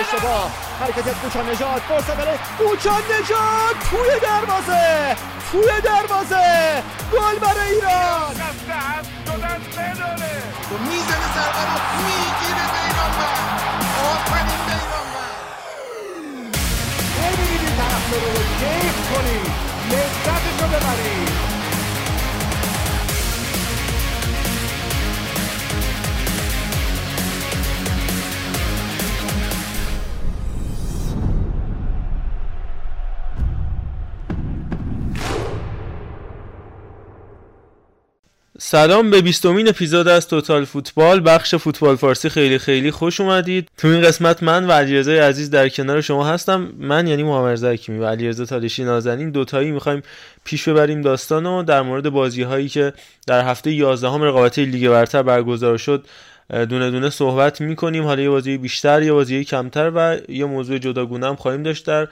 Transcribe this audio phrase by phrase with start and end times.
[0.00, 0.50] اشتباه
[0.80, 3.76] حرکت از کوچان نجات فرصت برای کوچان نجات.
[3.90, 5.16] توی دروازه.
[5.52, 6.82] توی دروازه.
[7.12, 8.34] گل برای ایران.
[10.88, 11.78] می‌زنه ضربه رو.
[12.06, 13.60] می‌گیره بیرانوند
[14.10, 15.38] آفرین بیرانوند
[17.16, 18.20] ببینید طرف رو.
[18.60, 19.52] کیف کنید
[19.90, 21.53] لذتش رو ببرید.
[38.74, 41.22] سلام به بیستمین اپیزود از توتال فوتبال.
[41.26, 43.68] بخش فوتبال فارسی خیلی خیلی خوش اومدید.
[43.78, 46.72] تو این قسمت من و علیرضا عزیز در کنار شما هستم.
[46.78, 49.30] من یعنی محمد زکیمی و علیرضا تالشی نازنین.
[49.30, 50.02] دوتایی می‌خوایم
[50.44, 52.92] پیش ببریم داستان و در مورد بازی هایی که
[53.26, 56.06] در هفته 11 هم رقابت لیگ برتر برگزار شد.
[56.50, 58.04] دونه دونه صحبت می‌کنیم.
[58.04, 62.08] حالا یه بازی بیشتر یه بازی کمتر و یه موضوع جداگونه هم خواهیم داشت در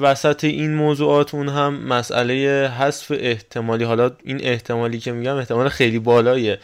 [0.00, 3.84] وسط این موضوعات اون هم مسئله حذف احتمالی.
[3.84, 6.58] حالا این احتمالی که میگم احتمال خیلی بالایه.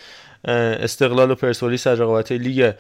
[0.45, 2.73] استقلال و پرسپولیس از رقابت لیگ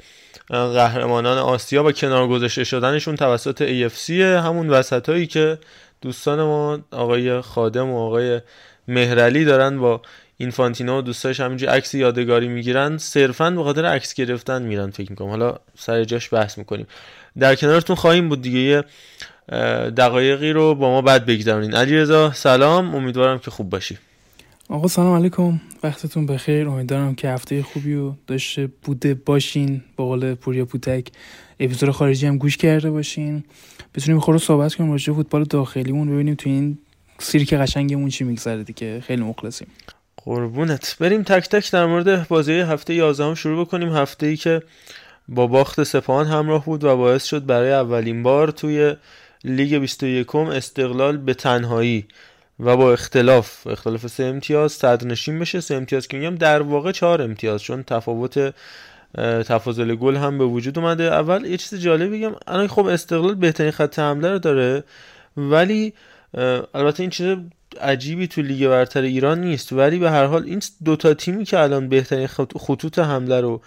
[0.48, 5.58] قهرمانان آسیا و کنار گذاشته شدنشون توسط AFC همون وسط هایی که
[6.02, 8.40] دوستان ما آقای خادم و آقای
[8.88, 10.02] مهرعلی دارن با
[10.36, 12.98] اینفانتینو و دوستاش همینجوری عکس یادگاری می‌گیرن.
[12.98, 15.28] صرفا به خاطر عکس گرفتن میرن فکر می‌کنم.
[15.28, 16.86] حالا سر جاش بحث می‌کنیم.
[17.38, 18.84] در کنارتون خواهیم بود دیگه.
[19.96, 21.74] دقایقی رو با ما بعد بگذارین.
[21.74, 22.94] علیرضا سلام.
[22.94, 23.98] امیدوارم که خوب باشی.
[24.68, 25.60] آقا سلام علیکم.
[25.82, 26.68] وقتتون بخیر.
[26.68, 29.82] امیدوارم که هفته خوبی رو داشته بوده باشین.
[29.96, 31.08] با قول پوریا پوتک
[31.60, 33.44] اپیزود خارجی هم گوش کرده باشین.
[33.94, 36.10] بتونیم خورو صحبت کنیم راجع فوتبال داخلیمون.
[36.10, 36.78] ببینیم تو این
[37.18, 39.00] سیرک قشنگمون چی میگذره دیگه.
[39.00, 39.68] خیلی مخلصیم.
[40.16, 40.96] قربونت.
[41.00, 43.88] بریم تک تک در مورد بازی هفته 11 هم شروع بکنیم.
[43.88, 44.62] هفته ای که
[45.28, 48.94] با باخت سپاهان همراه بود و باعث شد برای اولین بار توی
[49.44, 52.06] لیگ 21 استقلال به تنهایی
[52.60, 55.60] و با اختلاف اختلاف سه امتیاز صدرنشین بشه.
[55.60, 58.54] سه امتیاز که میگم در واقع چهار امتیاز چون تفاوت
[59.46, 61.04] تفاضل گل هم به وجود اومده.
[61.04, 64.84] اول یه چیز جالب بگم الان خب استقلال بهترین خط حمله رو داره
[65.36, 65.92] ولی
[66.74, 67.36] البته این چیز
[67.80, 71.88] عجیبی تو لیگ برتر ایران نیست ولی به هر حال این دوتا تیمی که الان
[71.88, 72.26] بهترین
[72.56, 73.60] خطوط حمله رو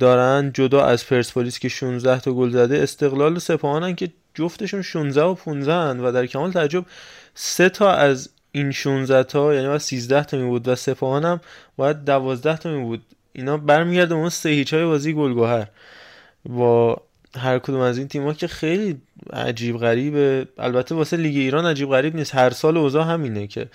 [0.00, 5.22] دارن جدا از پرسپولیس که 16 تا گل زده استقلال و سپاهانن که جفتشون 16
[5.22, 6.84] و 15 و در کمال تعجب
[7.34, 11.40] سه تا از این 16 تا یعنی باید 13 تا می بود و سپاهان هم
[11.76, 15.66] باید 12 تا می بود اینا برمیگرده اون سه هیچ های بازی گلگهر.
[16.44, 17.02] با
[17.36, 19.00] هر کدوم از این تیم‌ها که خیلی
[19.32, 20.48] عجیب غریبه.
[20.58, 22.34] البته واسه لیگ ایران عجیب غریب نیست.
[22.34, 23.68] هر سال اوضاع همینه که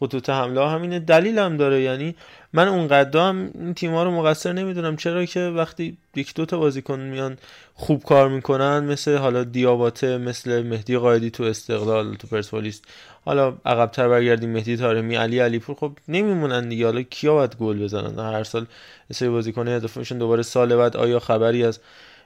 [0.00, 1.82] خطوط حمله همینه دلیل هم داره.
[1.82, 2.14] یعنی
[2.52, 4.96] من اونقدر هم این تیم‌ها رو مقصر نمی‌دونم.
[4.96, 7.38] چرا که وقتی یک دو تا بازیکن میان
[7.74, 12.82] خوب کار می‌کنن مثل حالا دیاباته مثل مهدی قایدی تو استقلال تو پرسپولیس.
[13.24, 15.76] حالا عقبتر برگردیم مهدی تارمی علی علیپور.
[15.76, 16.84] خب نمیمونن دیگه.
[16.84, 18.66] حالا کیا باید گل بزنن؟ هر سال
[19.12, 21.80] سری بازیکن اضافه میشن دوباره سال بعد آیا خبری از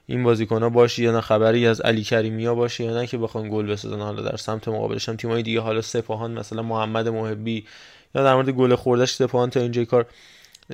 [0.07, 3.51] این بازیکن ها باشه یا نه خبری از علی کریمیا باشه یا نه که بخوان
[3.51, 7.67] گل بسازن حالا در سمت مقابلش هم تیمای دیگه حالا سپاهان مثلا محمد محبی
[8.15, 10.07] یا در مورد گل خوردش سپاهان تا اینجا کار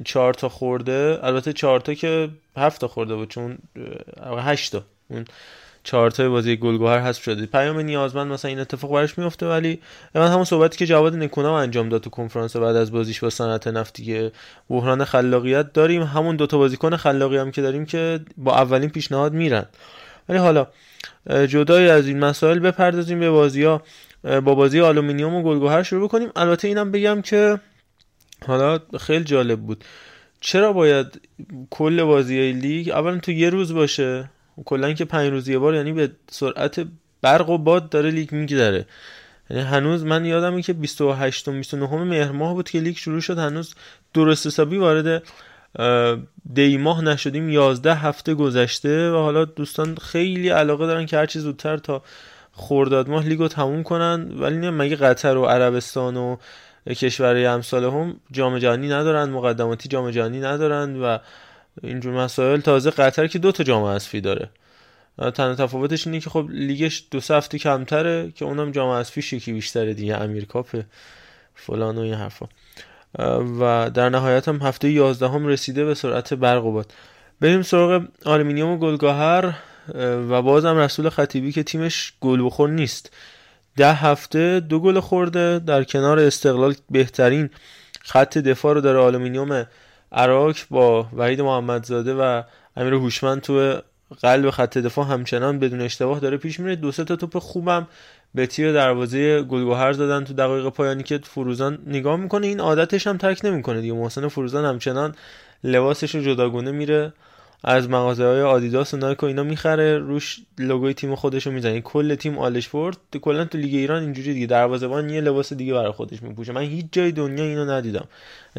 [0.04, 3.58] چهار تا خورده البته چهار تا که هفت تا خورده بود چون
[4.38, 4.82] هشت تا.
[5.08, 5.24] اون
[5.84, 7.46] چهار تا بازی گلگوهر حذف شده.
[7.46, 9.80] پیام نیازمند مثلا این اتفاق براش میفته ولی
[10.14, 13.68] من همون صحبتی که جواد نکونام انجام داد تو کنفرانس بعد از بازیش با صنعت
[13.68, 14.32] نفتی که
[14.70, 16.02] بحران خلاقیت داریم.
[16.02, 19.66] همون دوتا بازیکن خلاقی هم که داریم که با اولین پیشنهاد میرن.
[20.28, 20.66] ولی حالا
[21.26, 23.82] جدای از این مسائل بپردازیم به بازی ها.
[24.22, 26.28] با بازی آلومینیوم و گلگوهر شروع بکنیم.
[26.36, 27.60] البته اینم بگم که
[28.46, 29.84] حالا خیلی جالب بود.
[30.40, 31.20] چرا باید
[31.70, 34.30] کل بازی لیگ اولا تو یه روز باشه؟
[34.64, 36.86] کلا که پنج روز یه بار یعنی به سرعت
[37.22, 38.86] برق و باد داره لیگ میگذره.
[39.50, 43.38] یعنی هنوز من یادم که 28 و 29 مهر ماه بود که لیگ شروع شد
[43.38, 43.74] هنوز
[44.14, 45.22] درست حسابی وارد
[46.54, 51.76] دی ماه نشدیم 11 هفته گذشته و حالا دوستان خیلی علاقه دارن که هرچی زودتر
[51.76, 52.02] تا
[52.52, 54.32] خورداد ماه لیگو تموم کنن.
[54.38, 56.36] ولی نه مگه قطر و عربستان و
[56.86, 61.18] کشورهای امثال هم جام جهانی ندارن مقدماتی جام جهانی ندارن و
[61.82, 64.50] اینجور مسائل تازه قطر که دو تا جام حذفی داره.
[65.18, 69.94] تنها تفاوتش اینه که خب لیگش دو هفته کمتره که اونم جام حذفی یکی بیشتره
[69.94, 70.82] دیگه امیر کاپ
[71.54, 72.46] فلان و این حرفا.
[73.60, 76.92] و در نهایت هم هفته 11 هم رسیده به سرعت برق و باد.
[77.40, 79.54] بریم سراغ آلومینیوم و گلگوهر
[80.30, 83.10] و بازم رسول خطیبی که تیمش گل بخور نیست.
[83.76, 87.50] ده هفته دو گل خورده در کنار استقلال بهترین
[88.00, 89.66] خط دفاع رو داره آلومینیوم
[90.12, 92.42] اراک با وحید محمدزاده و
[92.76, 93.80] امیر هوشمند تو
[94.22, 96.76] قلب خط دفاع همچنان بدون اشتباه داره پیش میره.
[96.76, 97.88] دو سه تا توپ خوبم
[98.34, 102.46] به تیر دروازه گلگهر دادن تو دقایق پایانی که فروزان نگاه می‌کنه.
[102.46, 103.92] این عادتش هم ترک نمی‌کنه دیگه.
[103.92, 105.14] محسن فروزان همچنان
[105.64, 107.12] لباسش رو جداگونه میخره.
[107.64, 111.80] از مغازه های آدیداس و نایک و اینا می‌خره روش لوگوی تیم خودش رو می‌زنه.
[111.80, 115.92] کل تیم آل اشپورت کلا تو لیگ ایران اینجوری دیگه دروازه‌بان یه لباس دیگه برای
[115.92, 116.52] خودش میپوشه.
[116.52, 118.08] من هیچ جای دنیا اینو ندیدم.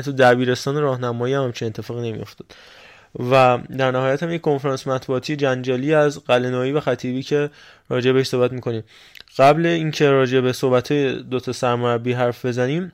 [0.06, 2.56] تو دبیرستان راهنمایی هم چه اتفاقی نمیافتاد.
[3.32, 7.50] و در نهایت هم یک کنفرانس مطبوعاتی جنجالی از قلنویی و خطیبی که
[7.90, 8.84] راجع بهش صحبت می‌کنیم.
[9.38, 12.92] قبل اینکه راجع به صحبت دو تا سرمربی حرف بزنیم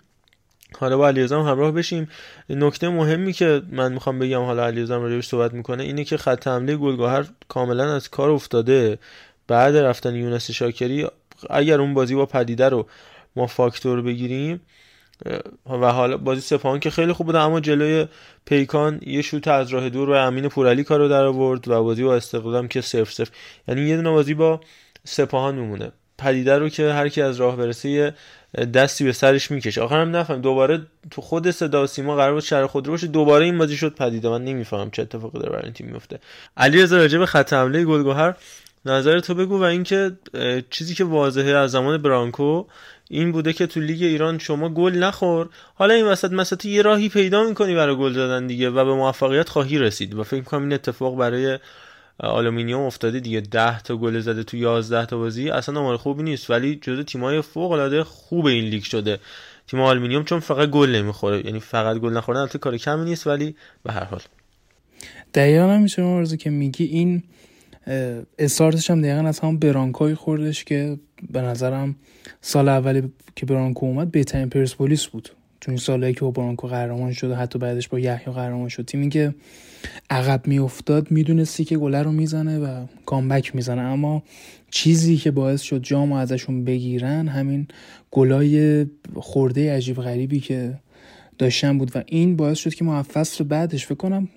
[0.79, 2.09] حالا با علیرضا همراه بشیم.
[2.49, 6.75] نکته مهمی که من می‌خوام بگم حالا علیرضا راجعش صحبت می‌کنه اینه که خط حمله
[6.75, 8.97] گلگهر کاملا از کار افتاده.
[9.47, 11.07] بعد رفتن یونس شاکری
[11.49, 12.87] اگر اون بازی با پدیده رو
[13.35, 14.61] ما فاکتور بگیریم
[15.81, 18.07] و حالا بازی سپاهان که خیلی خوب بوده اما جلوی
[18.45, 22.15] پیکان یه شوت از راه دور و امین پورعلی کارو در آورد و بازی با
[22.15, 23.31] استقلال که صفر صفر.
[23.67, 24.61] یعنی یه دونه بازی با
[25.03, 25.91] سپاهان میمونه.
[26.17, 28.13] پدیده رو که هر کی از راه برسه
[28.73, 29.81] دستی به سرش می‌کشه.
[29.81, 30.81] آخر هم نفهم دوباره
[31.11, 34.29] تو خود صدا و سیما قرار بود شهر خود روش دوباره این بازی شد پدیده.
[34.29, 36.19] من نمیفهم چه اتفاقی داره برای این تیم میفته
[36.57, 38.35] علی رضا راجع به خط حمله گلگهر
[38.85, 40.11] نظر تو بگو و اینکه
[40.69, 42.65] چیزی که واضحه از زمان برانکو
[43.09, 45.49] این بوده که تو لیگ ایران شما گل نخور.
[45.75, 49.49] حالا این وسط مثلا یه راهی پیدا می‌کنی برای گل زدن دیگه و به موفقیت
[49.49, 51.59] خواهی رسید و فکر می‌کنم این اتفاق برای
[52.19, 53.41] آلومینیوم افتاده دیگه.
[53.41, 55.49] 10 تا گل زده تو 11 تا بازی.
[55.49, 56.49] اصلا آمار خوبی نیست.
[56.49, 59.19] ولی جزو تیمای فوق العاده خوب این لیگ شده.
[59.67, 61.45] تیم آلومینیوم چون فقط گل نمی‌خوره.
[61.45, 64.21] یعنی فقط گل نخوردن البته کار کمی نیست ولی به هر حال.
[65.33, 67.23] دقیقا میشه که میگی این
[68.39, 70.99] استارتش هم دقیقا از همون برانکوی خوردش که
[71.31, 71.95] به نظرم
[72.41, 75.29] سال اولی که برانکو اومد بهترین پرسپولیس بود.
[75.65, 78.85] چون این سالهایی که با برانکو قهرمان شد و حتی بعدش با یحیی قهرمان شد.
[78.85, 79.35] تیمی که
[80.09, 83.81] عقب میافتاد می‌دونستی که گله رو می‌زنه و کامبک می‌زنه.
[83.81, 84.23] اما
[84.71, 87.67] چیزی که باعث شد جام ازشون بگیرن همین
[88.11, 88.85] گلای
[89.15, 90.73] خورده عجیب غریبی که
[91.37, 94.29] داشتن بود و این باعث شد که ما فصل بعدش فکر کنم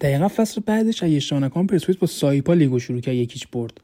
[0.00, 1.66] دقیقا فصل بعدش اگه اشتباه نکنم
[2.00, 3.80] با سایپا لیگو شروع کرد یکیچ برد.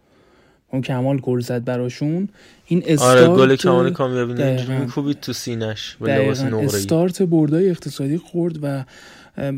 [0.73, 2.29] اون کمال گل زد براشون.
[2.67, 8.85] این استارت آره گل کمال کامیابی تو سینش استارت بردای اقتصادی خورد و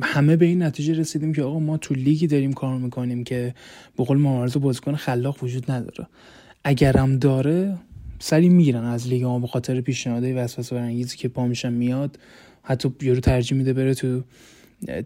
[0.02, 3.54] همه به این نتیجه رسیدیم که آقا ما تو لیگی داریم کار می‌کنیم که
[3.96, 6.06] به قول ممارزه بازیکن خلاق وجود نداره.
[6.64, 7.76] اگرم داره
[8.18, 12.18] سری میرن از لیگ ما به خاطر پیشنهادهای وسوسه برانگیزی که پا میشن میاد.
[12.62, 14.22] حتی یارو ترجیح میده بره تو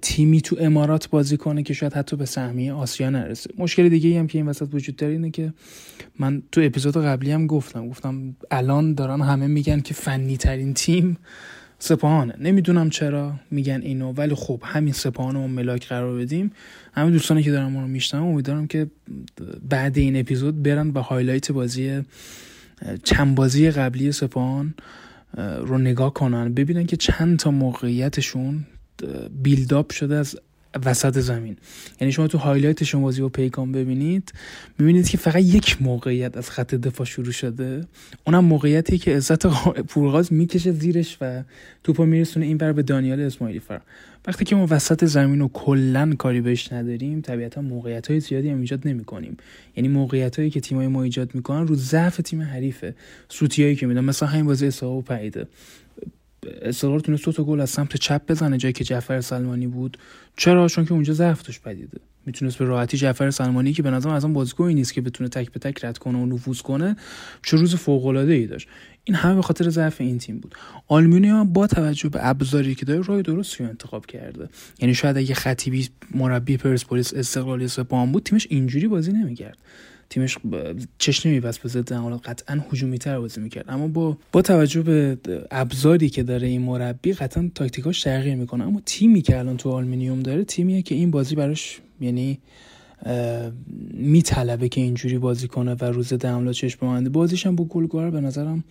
[0.03, 3.51] تیمی تو امارات بازی کنه که شاید حتی به سهمیه آسیا نرسه.
[3.59, 5.53] مشکل دیگه هم که این وسط وجود داره اینه که
[6.19, 7.89] من تو اپیزود قبلی هم گفتم.
[7.89, 11.17] گفتم الان دارن همه میگن که فنی ترین تیم
[11.79, 12.35] سپاهانه.
[12.41, 16.53] نمی‌دونم چرا میگن اینو ولی خب همین سپاهان رو ملاک قرار بدیم.
[16.93, 18.87] همین دوستانی که دارن ما رو میشنم امیدوارم که
[19.69, 22.03] بعد این اپیزود برن به highlight بازی
[23.05, 24.75] چند بازی قبلی سپاهان
[25.37, 28.67] رو نگاه کنن ببینن که چند تا موقعیتشون
[29.43, 30.37] build up شده از
[30.85, 31.57] وسط زمین.
[32.01, 34.33] یعنی شما تو highlight شما بازی با پیکان ببینید
[34.79, 37.87] می‌بینید که فقط یک موقعیت از خط دفاع شروع شده.
[38.27, 39.47] اونم موقعیتی که عزت
[39.83, 41.43] پورغاز می‌کشه زیرش و
[41.85, 43.81] توپو میرسونه این بر به دانیال اسماعیلی فر
[44.27, 48.61] وقتی که ما وسط زمین رو کلا کاری بهش نداریم طبیعتا موقعیت های زیادی هم
[48.61, 49.37] ایجاد نمی کنیم
[49.77, 52.95] یعنی موقعیت هایی که تیمای ما ایجاد می‌کنن رو ضعف تیم حریفه.
[53.29, 55.03] سوتیایی که میدن مثلا همین بازی اسحاق و
[56.63, 59.99] استقلال تونست تا گل از سمت چپ بزنه جایی که جعفر سلمانی بود.
[60.37, 62.01] چرا؟ چون که اونجا ضعف توش پدیده.
[62.27, 65.61] می‌تونست به راحتی جعفر سلمانی که به نظرم از بازیکنی نیست که بتونه تک به
[65.61, 66.97] تک رد کنه و نفوذ کنه
[67.43, 68.69] چه روز فوق العاده ای داشت.
[69.05, 70.55] این همه به خاطر ضعف این تیم بود.
[70.89, 74.49] آلمینیوم با توجه به ابزاری که داره راه درستی رو انتخاب کرده.
[74.81, 79.59] یعنی شاید اگه خطیبی مربی پرسپولیس استقلالی سپاهان بود تیمش اینجوری بازی نمی‌کرد.
[80.11, 80.39] تیمش
[80.99, 83.65] چش نمیبست به ضد قطعا هجومی تر بازی می‌کرد.
[83.69, 85.19] اما با با توجه به
[85.51, 88.65] ابزاری که داره این مربی قطعا تاکتیکاش تغییر می‌کنه.
[88.65, 92.39] اما تیمی که الان تو آلمینیوم داره تیمیه که این بازی براش یعنی
[93.91, 98.21] میطلبه که اینجوری بازی کنه و روز دملا چشم بمانده بازیش هم با گلگوهر به
[98.21, 98.65] نظرم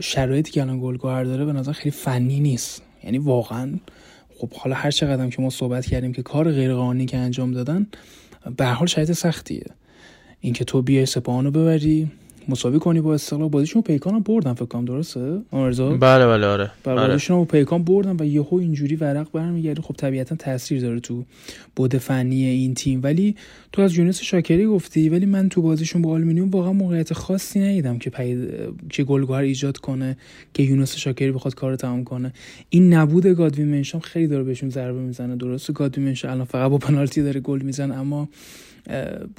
[0.00, 2.82] شرایطی که الان گلگوهر داره به نظر خیلی فنی نیست.
[3.04, 3.70] یعنی واقعا
[4.38, 7.86] خب حالا هر چقدر که ما صحبت کردیم که کار غیرقانونی که انجام دادن
[8.56, 9.66] به حال شرایط سختیه.
[10.40, 12.10] اینکه تو بیای سپاهانو ببری
[12.48, 13.48] مساوی کنی با استقلال.
[13.48, 16.70] بازیشون پیکان هم بردن فکر کنم درسته؟ آرزا بله بله آره.
[16.84, 17.08] بله آره.
[17.08, 21.24] بازیشون رو پیکان بردن و یهو اینجوری ورق برمیگرده خب طبیعتا تاثیر داره تو
[21.76, 23.00] بعد فنی این تیم.
[23.02, 23.36] ولی
[23.72, 27.98] تو از یونس شاکری گفتی ولی من تو بازیشون با آلومینیوم واقعا موقعیت خاصی ندیدم
[27.98, 28.50] که پید...
[28.88, 30.16] که گلگهر ایجاد کنه
[30.54, 32.32] که یونس شاکری بخواد کار تمام کنه.
[32.70, 35.36] این نبود گادوین منشام خیلی داره بهشون ضربه می‌زنه.
[35.36, 38.28] درسته گادوین منشام الان فقط با پنالتی داره گل می‌زنه اما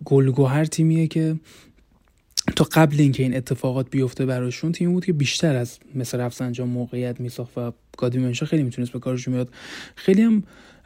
[0.05, 1.35] گلگهر تیمیه که
[2.55, 7.19] تا قبل اینکه این اتفاقات بیفته براشون تیم بود که بیشتر از مثل رفسنجان موقعیت
[7.19, 9.49] میساخت و گادی منشا خیلی می‌تونست به کارش میاد
[9.95, 10.43] خیلی هم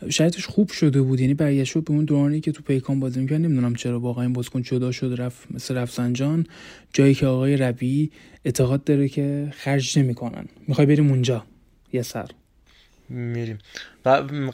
[0.10, 3.42] شرایطش خوب شده بود یعنی برگشت به اون دورانی که تو پیکان بازی می‌کرد.
[3.42, 6.46] نمی‌دونم چرا واقعا این بازیکن جدا شد رفت مثل رفسنجان.
[6.94, 8.12] جایی که آقای ربی
[8.46, 10.46] اعتقاد داره که خرج نمی‌کنن.
[10.68, 11.46] می‌خوای بریم اونجا
[11.94, 12.30] یه سر.
[13.14, 13.60] میریم.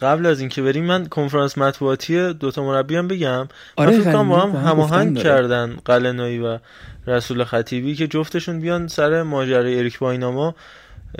[0.02, 3.48] قبل از اینکه بریم من کنفرانس مطبوعاتی دوتا مربی هم بگم.
[3.76, 6.60] آره فکر کنم با هم هماهنگ کردن قلنوی و
[7.08, 10.56] رسول خطیبی که جفتشون بیان سر ماجرای اریک بایناما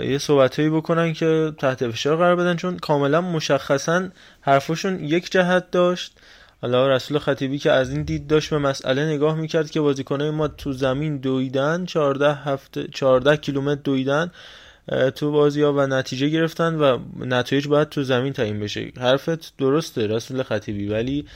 [0.00, 4.08] یه صحبتهایی بکنن که تحت فشار قرار بدن چون کاملا مشخصا
[4.40, 6.18] حرفشون یک جهت داشت.
[6.62, 10.48] حالا رسول خطیبی که از این دید داشت به مسئله نگاه می‌کرد که بازیکنای ما
[10.48, 14.30] تو زمین دویدن 14 هفته 14 کیلومتر دویدن.
[15.16, 18.92] تو بازی ها و نتیجه گرفتن و نتایج باید تو زمین تعیین بشه.
[19.00, 21.26] حرفت درسته رسول خطیبی ولی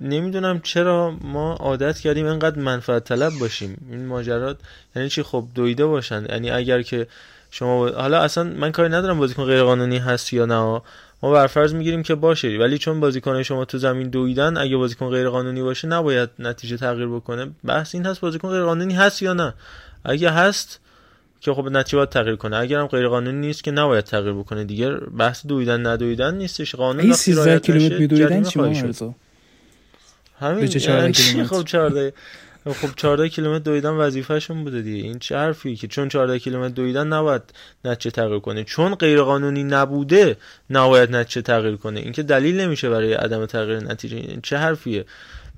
[0.00, 3.86] نمی‌دونم چرا ما عادت کردیم انقدر منفعت طلب باشیم.
[3.90, 4.56] این ماجرات
[4.96, 6.26] یعنی چی؟ خب دویده باشن.
[6.28, 7.06] یعنی اگر که
[7.50, 10.82] شما حالا اصلا من کاری ندارم بازیکن غیر قانونی هست یا نه.
[11.22, 15.28] ما برفرض می‌گیریم که باشه ولی چون بازیکن شما تو زمین دویدن اگه بازیکن غیر
[15.28, 17.50] قانونی باشه نباید نتیجه تغییر بکنه.
[17.64, 19.54] بحث این هست بازیکن غیر قانونی هست یا نه.
[20.04, 20.80] اگه هست
[21.40, 22.56] که خب نتیجه باید تغییر کنه.
[22.56, 24.90] اگرم غیر قانونی نیست که نباید تغییر بکنه دیگه.
[24.90, 26.74] بحث دویدن ندویدن نیستش.
[26.74, 28.60] قانون این 13 کیلومتر میدویدن چی
[30.40, 32.12] همین یعنی چی؟ خب 14
[32.64, 35.04] خب 14 کیلومتر دویدن وظیفهشون بوده دیگه.
[35.04, 37.42] این چه حرفی که چون 14 کیلومتر دویدن نباید
[37.84, 38.64] نتیجه تغییر کنه.
[38.64, 40.36] چون غیر قانونی نبوده
[40.70, 42.00] نباید نتیجه تغییر کنه.
[42.00, 44.16] این که دلیل نمیشه برای عدم تغییر نتیجه.
[44.16, 45.04] این چه حرفیه؟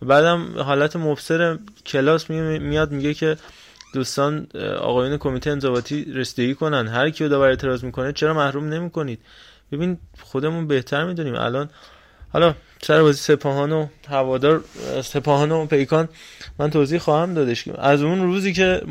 [0.02, 3.36] بعدم حالت مبصر کلاس میاد میگه که
[3.92, 4.46] دوستان
[4.80, 6.88] آقایون کمیته انضباطی رسیدگی کنن.
[6.88, 9.18] هر کیو داور اعتراض می‌کنه چرا محروم نمی‌کنید؟
[9.72, 11.34] ببین خودمون بهتر می‌دونیم.
[11.34, 11.70] الان
[12.32, 14.64] حالا سر بازی سپاهان و هوادار
[15.02, 16.08] سپاهان و پیکان
[16.58, 17.68] من توضیح خواهم دادش.
[17.68, 18.82] از اون روزی که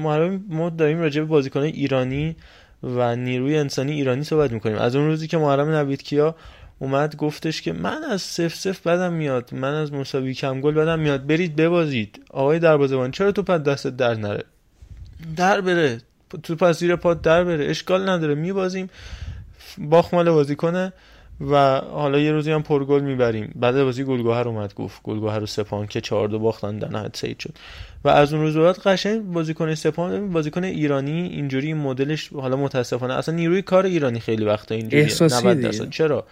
[0.49, 2.35] ما داریم راجع به بازیکن ایرانی
[2.83, 4.77] و نیروی انسانی ایرانی صحبت می‌کنیم.
[4.77, 6.35] از اون روزی که محرم نوید کیا
[6.79, 10.99] اومد گفتش که من از سف سف بدم میاد من از مساوی کم گل بدم
[10.99, 11.27] میاد.
[11.27, 12.23] برید ببازید.
[12.29, 14.43] آقای دروازه‌بان چرا تو پد دست در نره؟
[15.35, 16.01] در بره
[16.43, 17.65] تو پس زیر پاد در بره.
[17.65, 18.89] اشکال نداره میبازیم
[19.77, 20.93] باخ مال بازی کنه
[21.51, 23.53] و حالا یه روزی هم پرگل می‌بریم.
[23.55, 27.39] بعد بازی گلگوهر اومد گفت گلگوهر و سپان که چهار دو باختن در نهایت سید
[27.39, 27.53] شد.
[28.03, 33.35] و از اون روز بعد قشنگ بازیکن سپان بازیکن ایرانی اینجوری مدلش حالا متاسفانه اصلا
[33.35, 35.89] نیروی کار ایرانی خیلی وقتا اینجوری 90 درصد.
[35.89, 36.25] چرا؟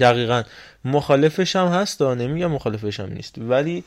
[0.00, 0.42] دقیقا.
[0.84, 3.34] مخالفش هم هست نمیگم مخالفش هم نیست.
[3.38, 3.84] ولی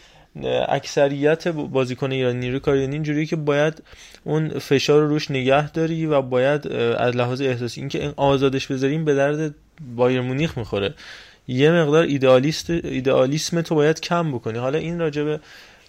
[0.68, 3.84] اکثریت بازیکن ایرانی نیروی کار ایرانی اینجوریه که باید
[4.24, 6.68] اون فشار رو روش نگه داری و باید
[6.98, 9.56] از لحاظ احساسی اینکه این آزادش بذاریم به درد
[9.96, 10.94] بایر مونیخ می‌خوره.
[11.48, 14.58] یه مقدار ایدئالیست ایدئالیسم تو باید کم بکنی.
[14.58, 15.40] حالا این راجبه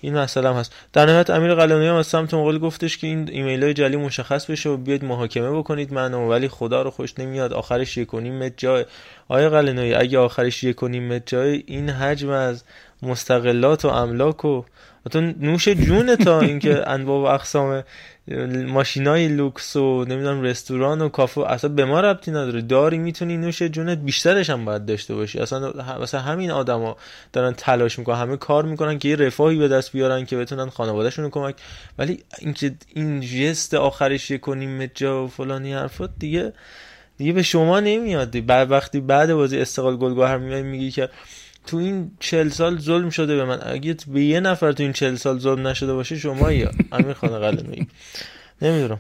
[0.01, 0.75] این مسئله هم هست.
[0.93, 4.51] در نهایت امیر قلعه‌نویی هم از سمت مقابل گفتش که این ایمیل های جعلی مشخص
[4.51, 7.53] بشه و بیاید محاکمه بکنید منو ولی خدا رو خوش نمیاد.
[7.53, 8.85] آخرش یک متر جای
[9.29, 12.65] آیا قلعه‌نویی اگه آخرش یک متر جای این حجم از
[13.03, 14.63] مستقلات و املاک و
[15.11, 17.83] تو نوش جون تا اینکه انواع و اقسام
[18.67, 22.61] ماشینای لوکس و نمی‌دونم رستوران و کافه اصلا به ما ربطی نداره.
[22.61, 25.39] داری می‌تونی نوش جونت بیشترش هم باید داشته باشی.
[25.39, 26.97] اصلا مثلا همین آدما
[27.33, 31.25] دارن تلاش می‌کنن همه کار می‌کنن که یه رفاهی به دست بیارن که بتونن خانوادهشون
[31.25, 31.55] رو کمک.
[31.99, 36.53] ولی اینکه این جست آخرش کنیم جا و فلانی حرفات دیگه
[37.17, 38.47] دیگه به شما نمیاد.
[38.47, 41.09] بعد وقتی بعد بازی استقلال گلگهر میای میگی که
[41.67, 43.59] تو این چل سال ظلم شده به من.
[43.63, 46.71] اگه به یه نفر تو این چل سال ظلم نشده باشه شما یا.
[46.93, 47.87] امیر خانه قلمی
[48.63, 48.99] نمی‌دونم.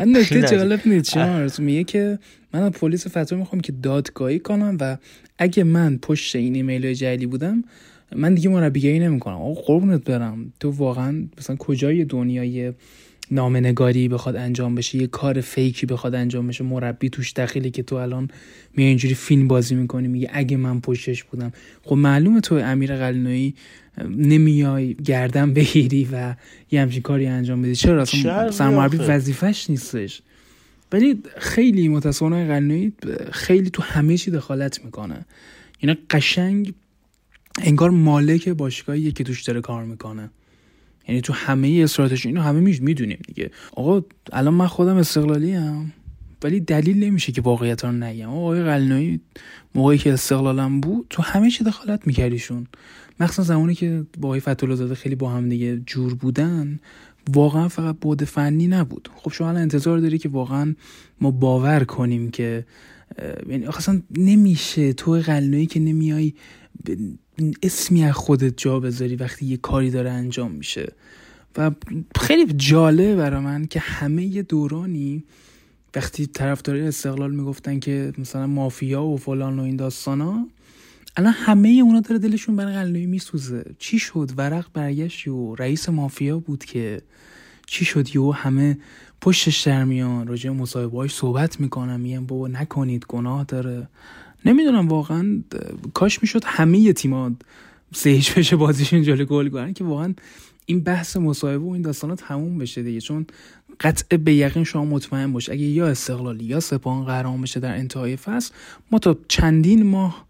[0.00, 2.18] من نکته جالب نیست شما میگه که
[2.54, 4.96] من از پلیس فتوا می‌خوام که دادگاهی کنم و
[5.38, 7.64] اگه من پشت این ایمیل جعلی بودم
[8.16, 9.34] من دیگه مربیگری نمی‌کنم.
[9.34, 10.52] آقا قربونت برم.
[10.60, 12.72] تو واقعا مثلا کجای دنیای
[13.30, 17.96] نامنگاری بخواد انجام بشه یه کار فیکی بخواد انجام بشه مربی توش دخیله که تو
[17.96, 18.28] الان
[18.76, 21.52] می اینجوری فیلم بازی می‌کنی میگه اگه من پشتش بودم.
[21.82, 23.54] خب معلومه تو امیر قلنوی
[24.08, 26.34] نمیای گردن بگیری و
[26.70, 27.74] یه همچین کاری انجام بدی.
[27.74, 30.22] چرا؟ اصلا سرمربی وظیفش نیستش.
[30.92, 32.92] ولی خیلی متاسفانه قلنوی
[33.32, 35.26] خیلی تو همه چی دخالت می‌کنه.
[35.78, 36.74] اینا قشنگ
[37.62, 40.30] انگار مالک باشگاهیه که توش داره کار می‌کنه.
[41.10, 43.50] یعنی تو همه استراتژی اینو همه می‌دونیم دیگه.
[43.76, 44.02] آقا
[44.32, 45.92] الان من خودم استقلالی هم
[46.42, 48.28] ولی دلیل نمیشه که واقعیت رو نگم.
[48.28, 49.20] آقای قلنایی
[49.74, 52.66] موقعی که استقلالم بود تو همه چی دخالت میکردیشون
[53.20, 56.80] مخصوصا زمانی که با آقای فتولا زاده خیلی با هم دیگه جور بودن
[57.34, 59.08] واقعا فقط بود فنی نبود.
[59.16, 60.74] خب شما الان انتظار داری که واقعا
[61.20, 62.64] ما باور کنیم که
[63.48, 64.92] یعنی اصلا نمیشه.
[64.92, 66.32] تو قلنایی که نمیای
[67.62, 70.92] اسمی از خودت جا بذاری وقتی یه کاری داره انجام میشه.
[71.56, 71.70] و
[72.20, 75.24] خیلی جالب برای من که همه دورانی
[75.94, 80.46] وقتی طرفدارای استقلال می‌گفتن که مثلا مافیا و فلان و این داستانا
[81.16, 83.64] الان همه اونا داره دلشون برای قلنوی میسوزه.
[83.78, 87.02] چی شد؟ ورق برگشت و رئیس مافیا بود که
[87.66, 88.78] چی شد یو همه
[89.20, 90.26] پشتش در میان.
[90.26, 93.88] راجع مصاحبه صحبت می‌کنن میگن بابا نکنید گناه داره.
[94.44, 95.42] نمی‌دونم واقعا
[95.94, 97.30] کاش می‌شد همه تیما
[97.94, 100.14] سه هیچ بشه بازیشون جلو گل کنن که واقعا
[100.66, 103.00] این بحث مصاحبه و این داستانا تموم بشه دیگه.
[103.00, 103.26] چون
[103.80, 108.16] قطع به یقین شما مطمئن باش اگه یا استقلالی یا سپاهان قهرمان بشه در انتهای
[108.16, 108.54] فصل
[108.90, 110.26] ما تا چندین ماه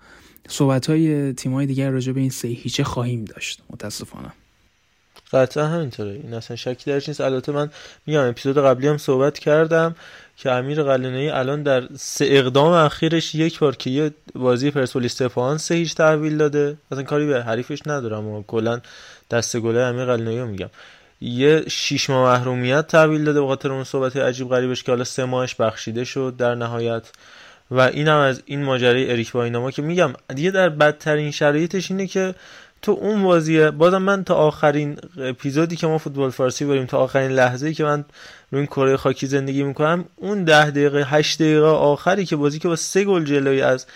[0.49, 3.63] صحبت های تیم دیگر راجع به این سه هیچه خواهیم داشت.
[3.71, 4.33] متاسفانه.
[5.33, 6.21] قطعا همینطوره.
[6.25, 7.21] این اصلا شکی درش نیست.
[7.21, 7.71] البته من
[8.07, 9.95] میگم اپیزود قبلی هم صحبت کردم.
[10.43, 15.59] که امیر قلنه‌ای الان در سه اقدام اخیرش یک بار که یه بازی پرسپولیس سپاهان
[15.59, 16.77] سه هیچ تحویل داده.
[16.93, 18.81] اصلا کاری به حریفش ندارم و کلا
[19.31, 20.71] دست گله امیر قلنه‌ای رو میگم.
[21.21, 25.55] یه شیش ماه محرومیت تحویل داده بخاطر اون صحبت عجیب غریبش که حالا سه ماهش
[25.55, 27.11] بخشیده شد در نهایت.
[27.71, 32.07] و این هم از این ماجرای اریک بایناما که میگم دیگه در بدترین شرایطش اینه
[32.07, 32.35] که
[32.83, 37.31] تو اون بازیه بازم من تا آخرین اپیزودی که ما فوتبال فارسی بریم تا آخرین
[37.31, 38.05] لحظه که من
[38.53, 42.77] این کره خاکی زندگی می‌کنم اون ده دقیقه هشت دقیقه آخری که بازی که با
[42.77, 43.87] سه گل جلوی از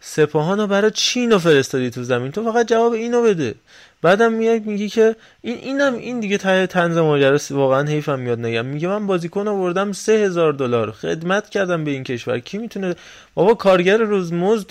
[0.00, 3.54] سپاهان رو برای چی اینو فرستادی تو زمین تو فقط جواب اینو بده.
[4.02, 8.66] بعدم میاد میگی که این اینم این دیگه ته تنز ماجراست واقعا حیفم میاد نگم.
[8.66, 10.90] میگه من بازیکن آوردم سه هزار دلار.
[10.90, 12.38] خدمت کردم به این کشور.
[12.38, 12.94] کی می‌تونه؟
[13.34, 14.70] بابا کارگر روزمزد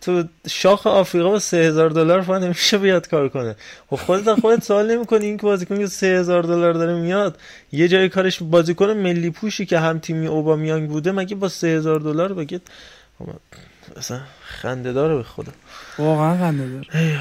[0.00, 3.56] تو شاخ آفریقا با سه هزار دلار فقط نمیشه بیاد کار کنه.
[3.90, 7.38] خب خودت خودت سوال نمی‌کنی این که بازیکن که سه هزار دلار داره میاد
[7.72, 12.00] یه جای کارش بازیکن ملی پوشی که هم تیمی اوبامیانگ بوده مگه با سه هزار
[12.00, 12.62] دلار بگید
[13.96, 15.52] اصلا خنده داره به خدا.
[15.98, 17.18] واقعا خنده داره.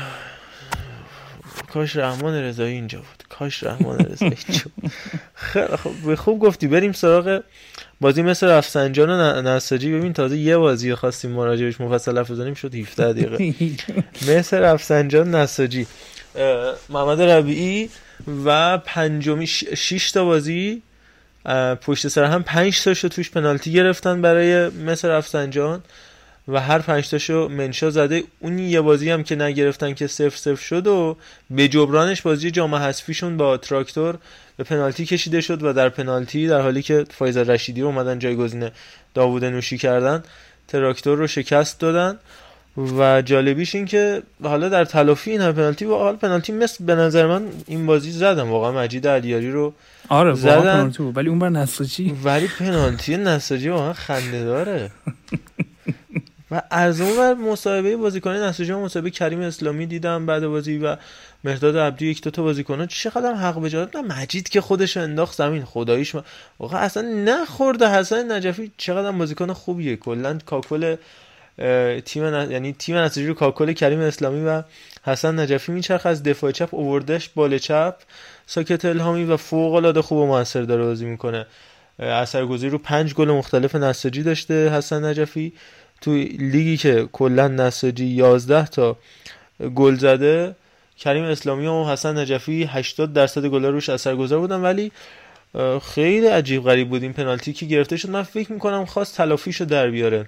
[1.73, 3.23] کاش رحمان رضایی اینجا بود.
[3.29, 4.65] کاش رحمان رضایی اینجا
[5.35, 6.15] خیلی خوب.
[6.15, 6.67] خوب گفتی.
[6.67, 7.41] بریم سراغ
[8.01, 12.75] بازی مثل رفسنجان و نساجی ببین تازه یه بازی خواستیم مراجعش مفصل حرف بزنیم شد
[12.75, 13.53] 17 دقیقه.
[14.29, 15.87] مثل رفسنجان نساجی
[16.89, 17.89] محمد ربیعی
[18.45, 20.81] و پنجمی شش تا بازی
[21.81, 25.83] پشت سر هم 5 تاشو توش پنالتی گرفتن برای مثل رفسنجان
[26.47, 28.23] و هر پنجتاشو منشا زده.
[28.39, 31.17] اون یه بازی هم که نگرفتن که سف سف شد و
[31.49, 34.17] به جبرانش بازی جام حذفیشون با تراکتور
[34.59, 38.69] به پنالتی کشیده شد و در پنالتی در حالی که فایز رشیدی اومدن جایگزین
[39.13, 40.23] داوود نوشی کردن
[40.67, 42.19] تراکتور رو شکست دادن
[42.97, 47.27] و جالبیش این که حالا در تلافی این پنالتی و حال پنالتی مثل به نظر
[47.27, 49.73] من این بازی زدم واقعا مجید علیاری رو
[50.09, 50.93] آره زدن.
[51.15, 54.91] ولی اون بر نساجی؟ ولی پنالتی نساجی واقعا خنده داره.
[56.51, 60.95] و از اون ور مصاحبه بازیکن نساجی مصاحبه کریم اسلامی دیدم بعد بازی و
[61.43, 65.65] مرداد عبدی یک دو تا بازیکن چقدر حق به جا مجید که خودش انداخت زمین.
[65.65, 66.15] خداییش
[66.59, 67.89] واقعا اصلا نخورده.
[67.89, 69.95] حسن نجفی چقدر بازیکن خوبیه.
[69.95, 70.95] کلا کاکل
[72.05, 72.51] تیم ن...
[72.51, 74.63] یعنی تیم نساجی رو کاکل کریم اسلامی و
[75.03, 77.95] حسن نجفی میچرخ از دفاع چپ اووردش بال چپ.
[78.45, 81.45] ساکت الهامی و فوق العاده خوب و موثر داره بازی می‌کنه.
[81.99, 85.53] اثرگذاری رو پنج گل مختلف نساجی داشته حسن نجفی.
[86.01, 88.97] تو لیگی که کلا نساجی 11 تا
[89.75, 90.55] گل زده.
[90.99, 94.91] کریم اسلامی و حسن نجفی 80 درصد گل روش اثرگذار بودن ولی
[95.95, 98.09] خیلی عجیب غریب بود این پنالتی که گرفته شد.
[98.09, 100.25] من فکر می‌کنم خواست تلافیشو در بیاره.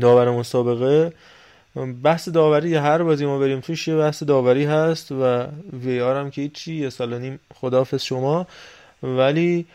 [0.00, 1.12] داور مسابقه.
[2.04, 6.30] بحث داوری هر بازی ما بریم توش یه بحث داوری هست و وی آر هم
[6.30, 8.46] که هیچی یه سال نیم خداحافظ شما.
[9.02, 9.66] ولی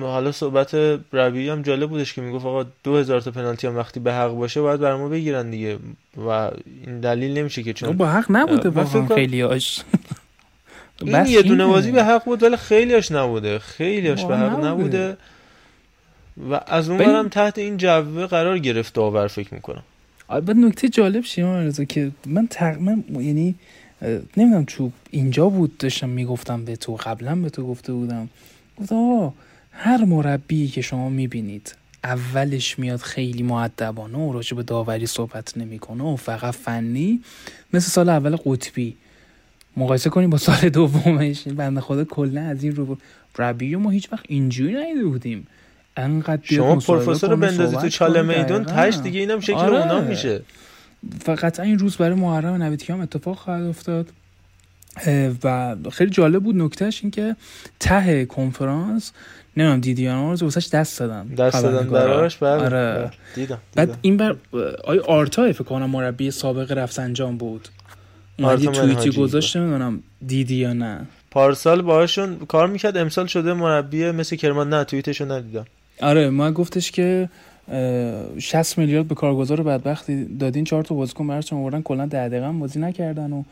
[0.00, 0.74] حالا صحبت
[1.12, 4.30] ربیعی هم جالب بودش که می‌گفت آقا دو هزار تا پنالتی هم وقتی به حق
[4.30, 5.78] باشه باید بر ما بگیرن دیگه.
[6.16, 6.28] و
[6.86, 9.80] این دلیل نمیشه که چون با حق نبوده واقعا خیلی هاش.
[11.00, 13.58] این یه دونه بازی به حق بود ولی خیلی هاش نبوده.
[13.58, 15.16] خیلی هاش به حق نبوده.
[16.50, 19.82] و از اون برم تحت این جوه قرار گرفت داور فکر می‌کنم.
[20.28, 23.54] بعد نکته جالب شیما رضا که من تقریبا یعنی
[24.36, 28.28] نمی‌دونم تو اینجا بود داشتم می‌گفتم به تو قبلا به تو گفته بودم.
[28.80, 29.32] گفتم
[29.80, 36.04] هر مربی که شما می‌بینید اولش میاد خیلی معدبانه و راجع به داوری صحبت نمی‌کنه
[36.04, 37.20] و فقط فنی
[37.72, 38.96] مثل سال اول قطبی.
[39.76, 41.48] مقایسه کنیم با سال دومش.
[41.48, 42.98] بنده خدا کلا از این رو
[43.38, 45.46] ربیو ما هیچ وقت اینجوری نیده بودیم.
[45.96, 49.80] انقدر شما پروفسور رو بندازی تو چاله میدون تش دیگه اینم شکل آره.
[49.80, 50.42] اونا میشه.
[51.20, 54.08] فقط این روز برای محرم نویدی هم اتفاق خواهد افتاد.
[55.44, 57.36] و خیلی جالب بود نکتهش این که
[57.80, 59.12] ته کنفرانس
[59.58, 63.10] نمی‌دونم دیدی رو واسش دست دادن دست دادن براش بله آره.
[63.34, 64.36] دیدم, بعد این بر
[64.84, 67.68] آی آرتا فکر کنم مربی سابق رفسنجان بود؟
[68.38, 74.10] اومد یه توییتی گذاشت نمی‌دونم دیدی یا نه؟ پارسال باهاشون کار می‌کرد امسال شده مربی
[74.10, 75.64] مثل کرمان نه توییتشو ندیدم.
[76.02, 77.28] آره ما گفتش که
[78.38, 82.80] 60 میلیارد به کارگزار بدبختی دادین چهار تا بازیکن براشون آوردن کلا 10 دقیقه بازی
[82.80, 83.42] نکردن و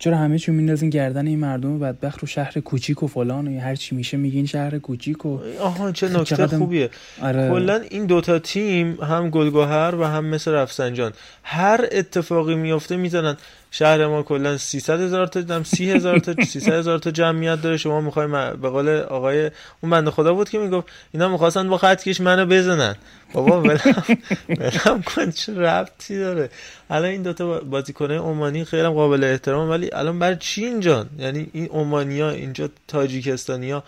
[0.00, 3.74] چرا همه چی میندازین گردن این مردم بدبخت رو شهر کوچیک و فلان و هر
[3.74, 6.90] چی میشه میگین شهر کوچیک و آها چه نکته خوبیه
[7.22, 7.48] آره.
[7.48, 13.36] کلا این دوتا تیم هم گلگهر و هم مثل رفسنجان هر اتفاقی میفته می‌زنن
[13.70, 17.76] شهر ما کلا 300 هزار تا دم 30 هزار تا 300 هزار تا جمعیت داره.
[17.76, 22.20] شما می‌خوایم به قول آقای اون بنده خدا بود که می‌گفت اینا می‌خواستن با خطکش
[22.20, 22.96] منو بزنن.
[23.32, 24.04] بابا ولم
[24.58, 26.50] ولم کن چه ربطی داره؟
[26.90, 31.66] الان این دوتا بازیکن عمانی خیلی قابل احترام ولی الان برای چی اینجا؟ یعنی این
[31.66, 33.82] عمانیا اینجا تاجیکستانیا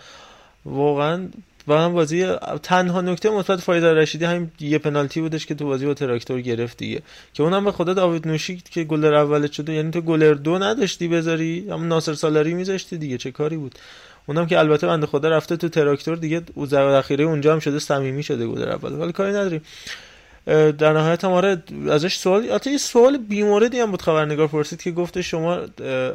[0.65, 1.27] واقعا
[1.67, 2.25] و هم بازی
[2.63, 6.77] تنها نکته مثبت فایده رشیدی همین یه پنالتی بودش که تو بازی با تراکتور گرفت
[6.77, 7.01] دیگه.
[7.33, 11.07] که اونم به خدا داوید نوشی که گلر اول شده یعنی تو گلر دو نداشتی
[11.07, 13.75] بذاری اما ناصر سالاری میذاشتی دیگه چه کاری بود؟
[14.25, 18.23] اونم که البته بنده خدا رفته تو تراکتور دیگه او ذخیره اونجا هم شده صمیمی
[18.23, 18.93] شده گلر اول.
[18.93, 19.61] ولی کاری نداریم.
[20.45, 24.91] در نهایت هم آره ازش سوال البته یه سوال بیموردی هم بود خبرنگار پرسید که
[24.91, 25.59] گفته شما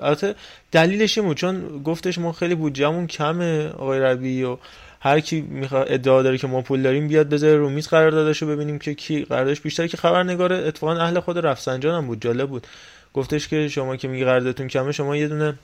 [0.02, 0.34] البته
[0.72, 4.56] دلیلش این چون گفتش ما خیلی بودجهمون کمه آقای ربی و
[5.00, 8.46] هر کی می‌خواد ادعا داره که ما پول داریم بیاد بذاره رو میز قرار داداشو
[8.46, 12.22] ببینیم که کی قراردادش بیشتره که خبرنگار اتفاقا اهل خود رفسنجان هم بود.
[12.22, 12.66] جالب بود.
[13.14, 15.54] گفتش که شما که میگی قراردادتون کمه شما یه دونه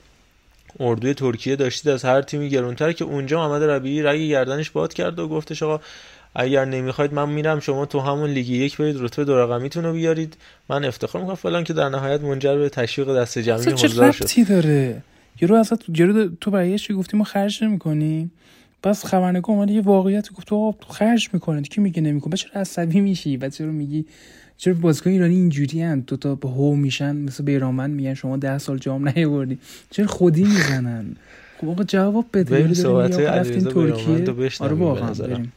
[0.80, 5.18] اردوی ترکیه داشتید از هر تیمی گرونتر که اونجا محمد ربیعی رگ گردنش باد کرد
[5.18, 5.80] و گفتش آقا
[6.34, 10.36] اگر نمی‌خواید من میرم شما تو همون لیگ یک برید رتبه دو رقمیتون رو بیارید.
[10.68, 14.48] من افتخار می‌کنم فلان که در نهایت منجر به تشویق دست جمعی حضار شد.
[14.48, 15.02] داره؟
[15.40, 18.32] یارو اصلا یارو تو برای چی گفتی؟ ما خرج نمی‌کنیم.
[18.84, 23.36] بس خبرنگار اومد یه واقعیت گفت تو خرج می‌کنه کی میگه نمی‌کنه؟ چرا عصبی میشی؟
[23.36, 24.06] بعد چرا میگی؟
[24.56, 28.58] چرا بازیکن ایرانی اینجوری هم دو تا به هو میشن مثل بیرامن میگن شما ده
[28.58, 29.58] سال جام نیاوردی.
[29.90, 31.16] چرا خودی می‌زنن؟
[31.58, 34.50] خب آقا جواب بده بریم صحبت رفتین ترکیه.
[34.60, 35.52] آره واقعا بریم.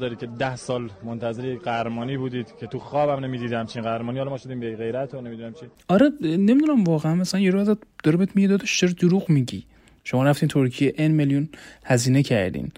[0.00, 4.18] داری که ده سال منتظر قهرمانی بودید که تو خوابم نمی‌دیدم همچین قهرمانی.
[4.18, 5.66] حالا ما شدیم به غیرت و نمی‌دونم چی.
[5.88, 9.64] آره نمی‌دونم واقعا مثلا یه روز داره بهت میگه داداش چرا دروغ میگی؟
[10.04, 11.48] شما رفتین ترکیه ان میلیون
[11.84, 12.72] هزینه کردین.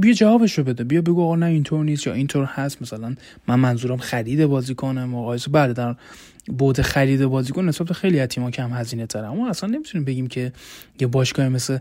[0.00, 0.84] بیا جوابش رو بده.
[0.84, 2.82] بیا بگو آقا نه اینطور نیست یا اینطور هست.
[2.82, 3.14] مثلا
[3.46, 5.94] من منظورم خرید بازیکن مقایسه بعد در
[6.58, 10.52] بود خرید بازیکن نسبت خیلی تیم‌ها کم هزینه تر اما اصلا نمی‌تونیم بگیم که
[11.00, 11.78] یه باشگاه مثل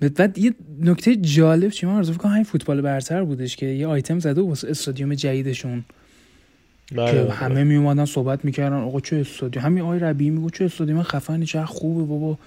[0.00, 4.18] بعد یه نکته جالب چی؟ من آرزو کنم همین فوتبال برتر بودش که یه آیتم
[4.18, 5.84] زده واسه استادیوم جدیدشون.
[6.92, 7.32] بله، که بله.
[7.32, 8.76] همه می اومدن صحبت می‌کردن.
[8.76, 12.38] آقا چه استادیوم؟ همین آقای ربی میگو چه استادیوم خفنی چه خوبه بابا.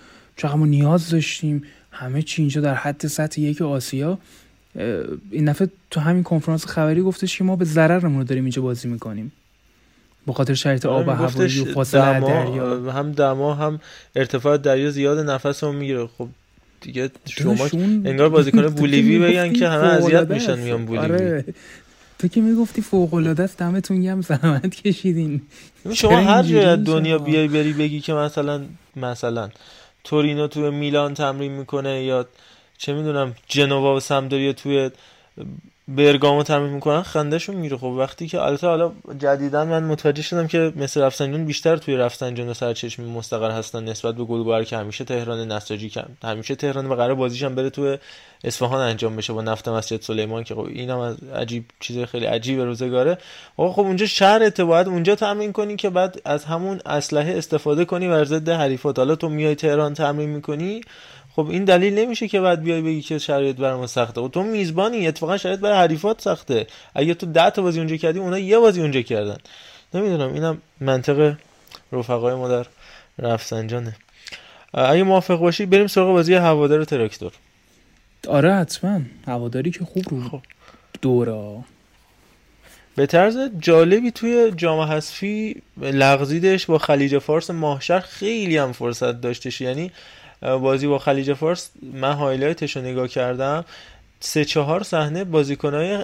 [0.42, 4.18] چقدر ما نیاز داشتیم همه چی اینجا در حد سطح یک آسیا
[5.32, 8.88] این دفعه تو همین کنفرانس خبری گفتش که ما به ضررمون رو داریم اینجا بازی
[8.88, 9.32] می‌کنیم.
[10.28, 12.92] به خاطر شرایط آب و هوایی و فاصله دریا.
[12.92, 13.80] هم دما هم
[14.16, 16.08] ارتفاع دریا زیاد نفسمون می‌گیره.
[16.18, 16.28] خب
[16.82, 17.68] دیگه شما
[18.06, 21.06] انگار بازیکن بولیوی بگن که همه اذیت میشن میان بولیوی.
[21.06, 21.46] آره.
[22.20, 25.42] تو که می‌گفتی فوق العاده است دمتون گرم زحمت کشیدین.
[25.94, 28.62] شما هر جای دنیا بیای بری بگی که مثلا
[28.96, 29.50] مثلا.
[30.04, 32.28] تورینو تو میلان تمرین می‌کنه یا
[32.78, 34.92] چه می‌دونم جنوا و سمدوریا توی
[35.96, 37.78] برگامو تمرین می‌کنن خندهشون میره.
[37.78, 42.50] خب وقتی که البته حالا جدیدا من متوجه شدم که مثل رفسنجان بیشتر توی رفسنجان
[42.50, 46.96] و سرچشمی مستقر هستن نسبت به گلگوهر که همیشه تهران نساجی کم همیشه تهران و
[46.96, 47.98] قرار بازیش هم بره توی
[48.44, 52.60] اصفهان انجام بشه با نفت مسجد سلیمان که خب اینم از عجیب چیز خیلی عجیب
[52.60, 53.18] روزگاره.
[53.58, 58.26] خب اونجا شهر باید اونجا تمرین کنی که بعد از همون اسلحه استفاده کنی بر
[58.26, 59.00] ضد حریفات.
[59.00, 60.82] حالا تو میای تهران تمرین می‌کنی
[61.36, 64.22] خب این دلیل نمیشه که بعد بیای بگی که شرایط برای ما سخته.
[64.22, 66.68] و خب تو میزبانی اتفاقا شرایط برای حریفات سخته.
[66.96, 69.38] اگه تو 10 تا بازی اونجا کردی اونا یه بازی اونجا کردن.
[69.94, 71.36] نمی‌دونم اینم منطق
[71.92, 72.66] رفقای ما در
[73.20, 73.96] رفسنجانه.
[74.74, 77.32] اگه موافق باشی بریم سراغ بازی هوادار تراکتور.
[78.28, 79.02] آره حتما.
[79.28, 80.42] هواداری که خوب رو خب.
[81.02, 81.64] دورا.
[82.96, 89.62] به طرز جالبی توی جام حذفی لغزیدش با خلیج فارس ماهشهر خیلی هم فرصت داشتش.
[89.62, 89.92] یعنی
[90.42, 93.66] بازی با خلیج فارس من highlight ش رو نگاه کردم.
[94.24, 96.04] سه چهار صحنه بازیکنهای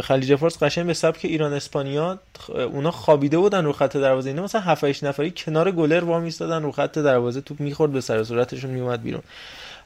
[0.00, 2.18] خلیج فارس قشنگ به سبک ایران اسپانیا
[2.48, 4.30] اونا خوابیده بودن رو خط دروازه.
[4.30, 7.40] اینا مثلا 7 8 نفری کنار گلر وا میستادن رو خط دروازه.
[7.40, 9.22] توپ می‌خورد به سر صورتشون میومد بیرون.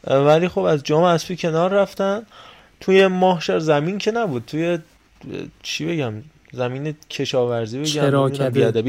[0.06, 2.22] ولی خب از جام اسپی کنار رفتن.
[2.80, 4.44] توی ماهشر زمین که نبود.
[4.46, 4.78] توی
[5.62, 6.14] چی بگم؟
[6.52, 7.86] زمین کشاورزی بگم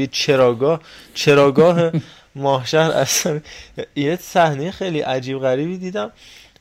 [0.06, 0.80] چراگاه.
[1.14, 1.90] چراگاه
[2.34, 3.40] ماهشهر اصلا
[3.96, 6.10] یه صحنه خیلی عجیب غریبی دیدم.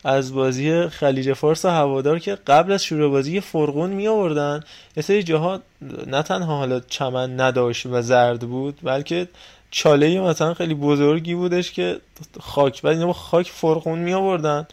[0.04, 4.64] از بازی خلیج فارس و هوادار که قبل از شروع بازی یه فرقون می آوردن.
[4.98, 5.62] یه سری جاها
[6.08, 9.28] نه تنها حالا چمن نداشت و زرد بود بلکه
[9.72, 12.00] چاله مثلا خیلی بزرگی بودش که
[12.40, 14.68] خاک بعد اینا با خاک فرقون می آوردن.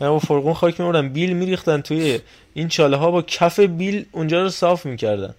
[0.00, 1.08] با فرقون خاک می آوردن.
[1.08, 2.20] بیل می ریختن توی
[2.54, 5.34] این چاله ها با کف بیل اونجا رو صاف می‌کردن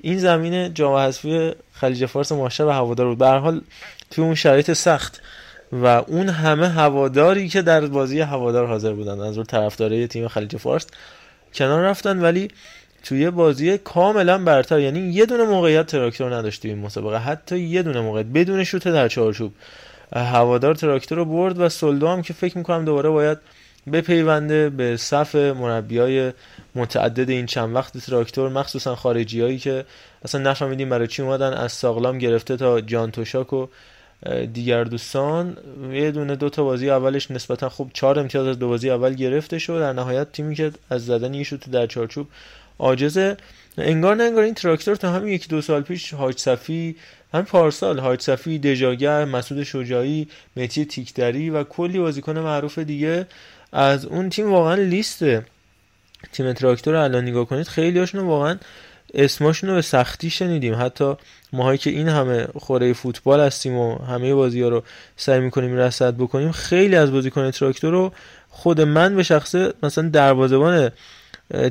[0.00, 3.18] این زمین جام حذفی خلیج فارس ماشه و هوادار بود.
[3.18, 3.60] به حال
[4.10, 5.20] توی اون شرایط سخت.
[5.72, 10.56] و اون همه هواداری که در بازی هوادار حاضر بودن از اون طرفدارای تیم خلیج
[10.56, 10.86] فارس
[11.54, 12.22] کنار رفتن.
[12.22, 12.48] ولی
[13.02, 17.18] توی بازی کاملا برتر یعنی یه دونه موقعیت تراکتور نداشت توی این مسابقه.
[17.18, 19.52] حتی یه دونه موقعیت بدون شوت در چارچوب
[20.16, 23.38] هوادار تراکتور رو برد و سولدو هم که فکر می‌کنم دوباره باید
[23.92, 26.32] بپیونده به صف مربیای
[26.74, 29.84] متعدد این چند وقت تراکتور مخصوصا خارجی هایی که
[30.24, 33.66] اصلا نفهمیدیم برای چی اومدن از ساغلام گرفته تا جان توشاک و
[34.52, 35.56] دیگر دوستان
[35.92, 39.58] یه دونه دو تا بازی اولش نسبتا خوب چهار امتیاز از دو بازی اول گرفته
[39.58, 39.78] شد.
[39.78, 42.26] در نهایت تیمی که از زدن یه شوت در چارچوب
[42.78, 43.36] عاجزه.
[43.78, 46.96] انگار نه انگار این تراکتور تا همین یکی دو سال پیش حاج صفی
[47.32, 53.26] همین پارسال حاج صفی دژاگر مسعود شجاعی متی تیکدری و کلی بازیکن معروف دیگه
[53.72, 55.24] از اون تیم واقعا لیست
[56.32, 58.58] تیم تراکتور الان نگاه کنید خیلی هاشون واقعا
[59.14, 60.74] اسماشون رو به سختی شنیدیم.
[60.74, 61.14] حتی
[61.52, 64.82] ماهایی که این همه خوره فوتبال هستیم و همه بازی ها رو
[65.16, 68.12] سعی می‌کنیم رصد بکنیم خیلی از بازیکن تراکتور رو
[68.48, 70.90] خود من به شخصه مثلا دروازه‌بان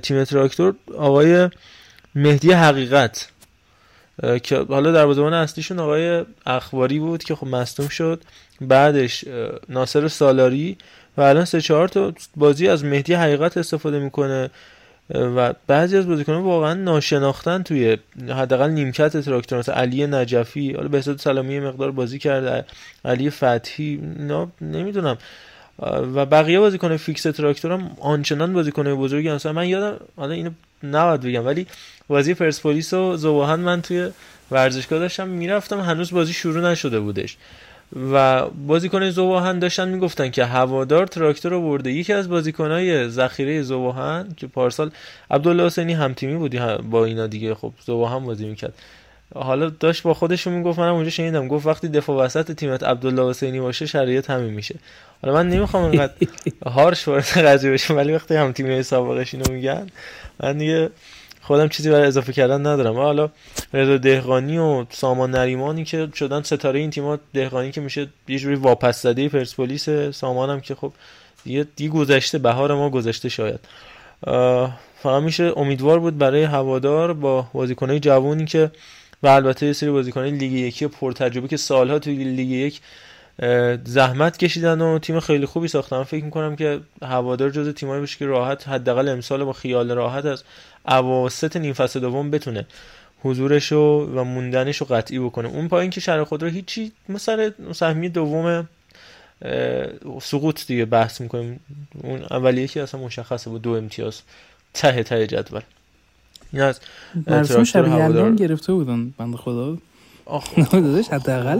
[0.03, 1.49] تیم تراکتور آقای
[2.15, 3.29] مهدی حقیقت
[4.43, 8.21] که حالا دروازه‌بان اصلیشون آقای اخباری بود که خب مصدوم شد.
[8.61, 9.25] بعدش
[9.69, 10.77] ناصر سالاری
[11.17, 14.49] و الان سه چهار تا بازی از مهدی حقیقت استفاده می‌کنه.
[15.09, 17.97] و بعضی از بازیکنان واقعا ناشناختن توی
[18.29, 22.65] حداقل نیمکت تراکتور مثل علی نجفی حالا بهزاد سلامی مقدار بازی کرده
[23.05, 25.17] علی فتحی نه نمی‌دونم.
[26.15, 29.51] و بقیه بازیکن فیکس تراکتور هم آنچنان بازیکن بزرگی هستن.
[29.51, 30.49] من یادم حالا اینو
[30.83, 31.67] نباید بگم ولی
[32.07, 34.09] بازی پرسپولیس و ذوب‌آهن من توی
[34.51, 37.37] ورزشگاه داشتم می‌رفتم هنوز بازی شروع نشده بودش.
[38.11, 41.91] و بازیکن زواهن داشتن می‌گفتن که هوادار تراکتور رو برده.
[41.91, 44.91] یکی از بازیکنهای ذخیره زواهن که پارسال
[45.31, 47.55] عبدالله حسینی هم تیمی بودی با اینا دیگه.
[47.55, 48.73] خب زواهن بازی می‌کرد.
[49.35, 51.47] حالا داشت با خودشون می‌گفت منم اونجا شنیدم.
[51.47, 54.75] گفت وقتی دفاع وسط تیمت عبدالله حسینی باشه شرایط همین میشه.
[55.21, 56.13] حالا من نمی‌خوام اینقدر
[56.75, 59.87] هارش وارد قضیه بشم ولی وقتی هم تیمی سابقش اینو میگن
[60.39, 60.89] من دیگه
[61.43, 62.95] خودم چیزی برای اضافه کردن ندارم.
[62.95, 63.29] حالا
[63.73, 68.55] رضا دهقانی و سامان نریمانی که شدن ستاره این تیم‌ها دهقانی که میشه یه جوری
[68.55, 70.93] واپس زده پرسپولیس سامانم که خب
[71.43, 73.59] دیگه دی گذشته بهار ما گذشته شاید.
[75.03, 78.71] فقط میشه امیدوار بود برای هوادار با بازیکنای جوونی که
[79.23, 82.81] و البته یه سری بازیکنای لیگ یکی پرتجربه که سالها توی لیگ یک
[83.83, 86.03] زحمت کشیدن و تیم خیلی خوبی ساختن.
[86.03, 90.43] فکر می‌کنم که هوادار جز تیمایی باشه که راحت حداقل امسال با خیال راحت از
[90.87, 92.65] اواسط نیم فصل دوم بتونه
[93.23, 95.47] حضورش و موندنش رو قطعی بکنه.
[95.47, 98.69] اون پایین که شهر خود رو هیچی مثلا سهمی دوم
[100.21, 101.59] سقوط دیگه بحث می‌کنیم.
[102.03, 104.21] اون اولیه که اصلا مشخصه بود دو امتیاز
[104.73, 105.61] ته ته جدول.
[106.53, 106.79] این از
[107.27, 109.77] مرسوم گرفته بودن بند خدا.
[110.71, 111.59] داداش حداقل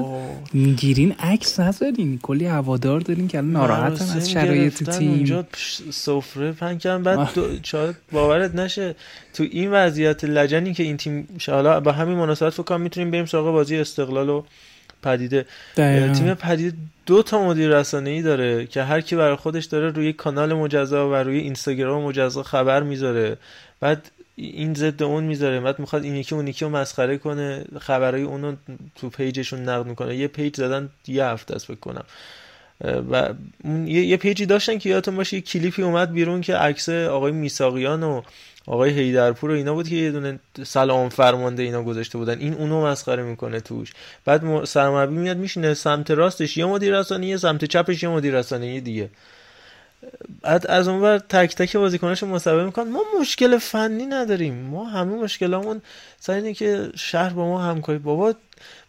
[0.53, 2.19] می‌گیرین عکس نذارین.
[2.21, 5.11] کلی هوادار دارین که ناراحتن از شرایط تیم.
[5.11, 5.45] اونجا
[5.91, 7.03] سفره کردن.
[7.03, 7.29] بعد
[7.63, 8.95] شاید باورت نشه.
[9.33, 13.45] تو این وضعیت لجنی که این تیم حالا با همین مناسبت فکر می‌تونیم بریم سراغ
[13.45, 14.43] بازی استقلال و
[15.03, 15.45] پدیده.
[15.75, 20.13] تیم پدیده دو تا مدیر رسانه ای داره که هر کی برای خودش داره روی
[20.13, 23.37] کانال مجزا و روی اینستاگرام مجزا خبر می‌ذاره.
[23.79, 25.59] بعد این ضد اون می‌ذاره.
[25.59, 27.65] بعد می‌خواد این یکی اون یکی رو مسخره کنه.
[27.79, 28.55] خبرای اونو
[28.95, 30.15] تو page شون نقد می‌کنه.
[30.15, 32.05] یه page زدن یه هفته است فکر کنم.
[33.11, 33.33] و
[33.85, 38.21] یه پیجی داشتن که یادتون باشه یه کلیپی اومد بیرون که عکس آقای میساقیان و
[38.67, 42.39] آقای هیدرپور و اینا بود که یه دونه سلام فرمانده اینا گذاشته بودن.
[42.39, 43.93] این اونو مسخره می‌کنه توش.
[44.25, 46.57] بعد سرمربی میاد میشینه سمت راستش.
[46.57, 49.09] یه مدیر رسانه‌ای سمت چپش یه مدیر رسانه‌ای دیگه.
[50.43, 52.91] از اون بر تک تک بازیکناشو مسابقه می‌کنن.
[52.91, 54.53] ما مشکل فنی نداریم.
[54.53, 55.81] ما همه مشکلامون
[56.19, 57.99] سر اینه که شهر با ما همکاری.
[57.99, 58.33] بابا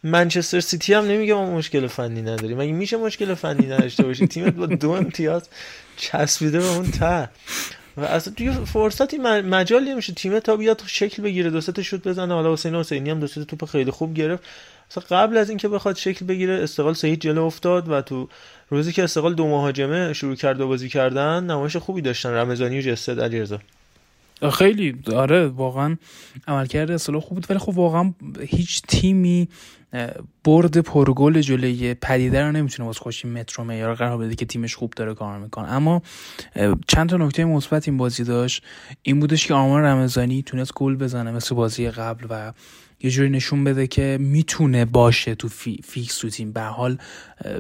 [0.03, 2.59] منچستر سیتی هم نمیگه ما مشکل فنی نداریم.
[2.59, 5.49] مگه میشه مشکل فنی نداشته باشی تیمت با دو امتیاز
[5.97, 7.29] چسبیده به اون ته.
[7.97, 10.13] و اصلا توی فرصتی مجالی نمیشه.
[10.13, 12.35] تیم تا بیاد شکل بگیره دو تا شوت بزنه.
[12.35, 14.43] حالا حسین حسینی هم دو تا توپ خیلی خوب گرفت.
[14.91, 18.29] اصلا قبل از اینکه بخواد شکل بگیره استقلال سه جلو افتاد و تو
[18.71, 22.83] روزی که استقلال دو مهاجمه شروع کرد و بازی کردن نمایش خوبی داشتن رمضانی و
[22.83, 23.59] جسد علیرضا.
[24.53, 25.97] خیلی آره واقعا
[26.49, 29.49] عملکرد اصلا خوب بود ولی خب واقعا هیچ تیمی
[30.45, 34.75] برد پرگل جلوی پدیده رو نمی‌تونه واسه خودش متر و معیار قرار بده که تیمش
[34.75, 35.73] خوب داره کار می‌کنه.
[35.73, 36.03] اما
[36.89, 38.63] چند تا نکته مثبت این بازی داشت.
[39.03, 42.53] این بودش که آرمان رمضانی تونست گل بزنه مثل بازی قبل و
[43.05, 46.53] یه جوری نشون بده که می‌تونه باشه تو فی فیکس تو تیم.
[46.53, 46.99] به حال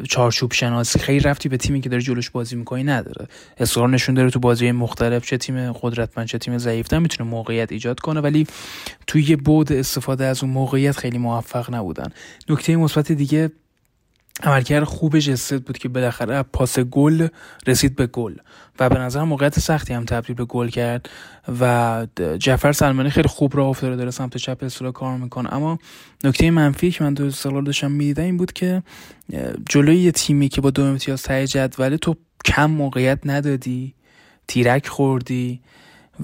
[0.08, 3.28] چارچوب شناسی خیلی ربطی به تیمی که داره جلوش بازی می‌کنی نداره.
[3.56, 8.00] اصلا نشون داده تو بازی مختلف چه تیم قدرتمند چه تیم ضعیفتر می‌تونه موقعیت ایجاد
[8.00, 8.20] کنه.
[8.20, 8.46] ولی
[9.06, 12.08] توی یه بود استفاده از اون موقعیت خیلی موفق نبودن.
[12.48, 13.50] نکته مثبت دیگه
[14.42, 17.28] عملکرد خوبش جسد بود که بالاخره پاس گل
[17.66, 18.34] رسید به گل
[18.80, 21.08] و به نظر موقعیت سختی هم تبدیل به گل کرد
[21.60, 22.06] و
[22.38, 25.54] جعفر سلمانی خیلی خوب راه افتاده داره سمت چپ اصلا کار می‌کنه.
[25.54, 25.78] اما
[26.24, 28.82] نکته منفی که من تو استقلال داشتم می‌دیدم این بود که
[29.68, 33.94] جلوی یه تیمی که با دو امتیاز ته جدوله تو کم موقعیت ندادی
[34.48, 35.60] تیرک خوردی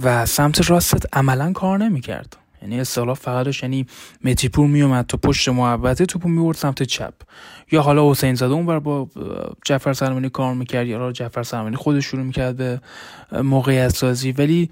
[0.03, 2.37] و سمت راستت عملا کار نمی‌کرد.
[2.63, 3.87] یعنی استقلال فقط یعنی
[4.25, 7.15] متیپور میومد تا پشت محبته توپو میورد سمت چپ.
[7.73, 9.09] یا حالا حسین زاده اونور با
[9.65, 12.81] جعفر سلمانی کار می‌کرد یا جعفر سلمانی خودش شروع می‌کرد به
[13.43, 14.33] موقعیت سازی.
[14.33, 14.71] ولی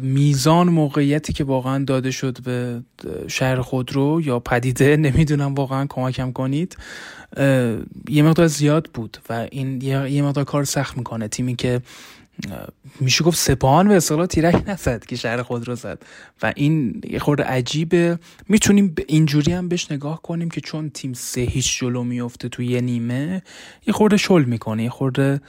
[0.00, 2.82] میزان موقعیتی که واقعا داده شد به
[3.28, 6.76] شهر خودرو یا پدیده نمی‌دونم واقعا کمکم کنید
[8.08, 11.28] یه مقدار زیاد بود و این یه مقدار کار سخت می‌کنه.
[11.28, 11.80] تیمی که
[13.00, 15.98] میشه گفت سپاهان به اصطلاح تیرک نزد که شهر خود رو زد.
[16.42, 18.18] و این یه خورده عجیبه.
[18.48, 22.80] می‌تونیم اینجوری هم بهش نگاه کنیم که چون تیم سه هیچ جلو میفته توی یه
[22.80, 23.42] نیمه
[23.86, 25.40] یه خورده شل می‌کنه یه خورده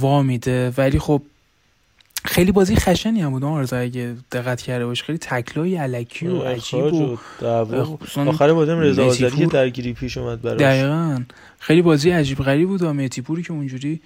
[0.00, 0.72] وا میده.
[0.78, 1.22] ولی خب
[2.24, 3.44] خیلی بازی خشنی هم بود.
[3.44, 7.16] آرزا اگه دقت کرده باش خیلی تکلای علکی و عجیب و
[8.16, 10.60] آخر بازی رضا آذری درگیری پیش اومد براش.
[10.60, 11.22] دقیقاً.
[11.58, 14.00] خیلی بازی عجیب غریب بود و پوری که اونجوری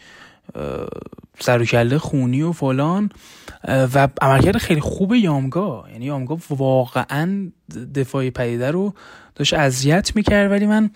[1.41, 3.11] سر کله خونی و فلان
[3.69, 5.85] و عملکرد خیلی خوب یامگا.
[5.93, 7.51] یعنی یامگا واقعا
[7.95, 8.95] دفاعی پدیده رو
[9.35, 10.91] داشت اذیت می‌کرد ولی من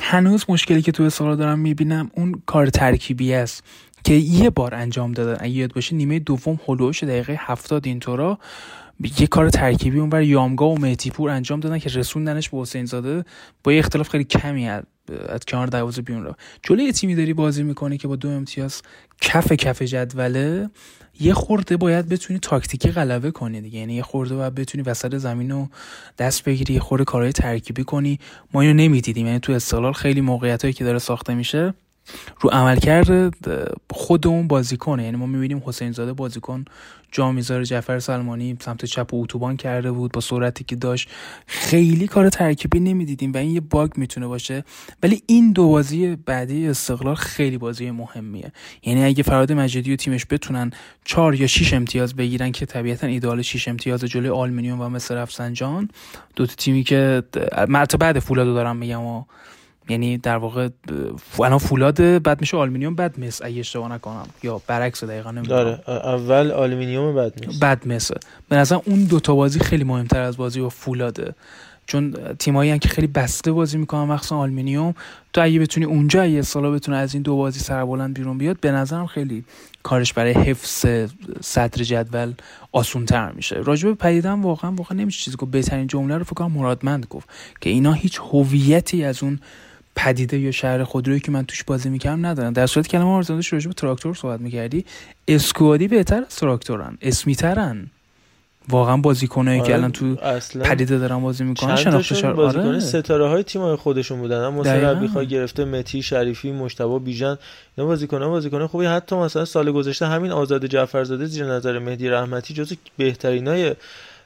[0.00, 3.64] هنوز مشکلی که تو سالا دارم می‌بینم اون کار ترکیبی است
[4.04, 8.38] که یه بار انجام دادن اگه یاد باشه نیمه دوم هلوش دقیقه هفتاد اینطورا
[9.18, 13.24] یه کار ترکیبی اون بر یامگا و مهتیپور انجام دادن که رسوندنش به حسین زاده
[13.64, 14.68] با یه اختلاف خیلی کمی
[15.28, 16.34] از کنار دروازه بیرون رو.
[16.62, 18.82] جلوی تیمی داری بازی می‌کنه که با دو امتیاز
[19.20, 20.70] کف کف جدوله
[21.20, 23.78] یه خورده باید بتونی تاکتیکی غلبه کنی دیگه.
[23.78, 25.68] یعنی یه خورده باید بتونی وسط زمین رو
[26.18, 28.18] دست بگیری یه خورده کارهای ترکیبی کنی.
[28.52, 29.26] ما اینو نمی‌دیدیم.
[29.26, 31.74] یعنی تو استقلال خیلی موقعیت هایی که داره ساخته میشه
[32.40, 33.34] رو عملکرد
[33.90, 35.04] خود اون بازیکنه.
[35.04, 36.64] یعنی ما می‌بینیم حسین زاده بازیکن
[37.12, 41.08] جا می‌ذاره جعفر سلمانی سمت چپ و اتوبان کرده بود با سرعتی که داشت.
[41.46, 44.64] خیلی کار ترکیبی نمی‌دیدیم و این یه باگ می‌تونه باشه.
[45.02, 48.52] ولی این دو بازی بعدی استقلال خیلی بازی مهمیه.
[48.82, 50.70] یعنی اگه فرهاد مجیدی و تیمش بتونن
[51.04, 55.88] چهار یا 6 امتیاز بگیرن که طبیعتا ایده‌آل 6 امتیاز جلوی آلومینیوم و مس رفسنجان
[56.36, 57.22] دو تیمی که
[57.68, 59.24] مرتبه بعد فولادو دارم میگم و
[59.88, 60.68] یعنی در واقع
[61.38, 64.26] الان فولاد بعد میشه آلومینیوم بعد مس اگه اشتباه نکنم.
[64.42, 65.62] یا برعکس دقیقا نمی‌دونم.
[65.62, 68.10] داره اول آلومینیوم بعد مس بعد مس
[68.48, 71.34] به نظر اون دو تا بازی خیلی مهمتر از بازی با فولاده
[71.86, 74.94] چون تیمایی که خیلی بسته بازی می‌کنن مخصوصا آلومینیوم.
[75.32, 78.72] تو اگه بتونی اونجا یه سالا بتونه از این دو بازی سربلند بیرون بیاد به
[78.72, 79.44] نظرم خیلی
[79.82, 80.86] کارش برای حفظ
[81.40, 82.32] صدر جدول
[82.72, 83.56] آسونتر میشه.
[83.56, 87.28] راجب پدیده‌م واقعا واقعا نمیشه چیزی که بهترین جمله رو فکر کنم مرادمند گفت
[87.60, 89.40] که اینا هیچ هویتی از اون
[89.96, 92.52] پدیده یا شهر خودرویی که من توش بازی می‌کردم ندارن.
[92.52, 94.84] در صورتی که الان داشت راجع به تراکتور صحبت می‌کردی
[95.28, 97.90] اسکوادی بهتر از تراکتورن اسمیترن.
[98.68, 100.14] واقعا بازیکنایی که الان تو
[100.64, 102.80] پدیده دارن بازی می‌کنن شناخته شده بازیکن آره.
[102.80, 104.40] ستاره های تیم خودشون بودن.
[104.40, 107.38] اما مثلا گرفته متی شریفی مشتبه بیژن
[107.76, 108.84] اینا بازیکن بازیکن خوبی.
[108.84, 113.74] حتی مثلا سال گذشته همین آزاد جعفرزاده زیر نظر مهدی رحمتی جزو بهترینای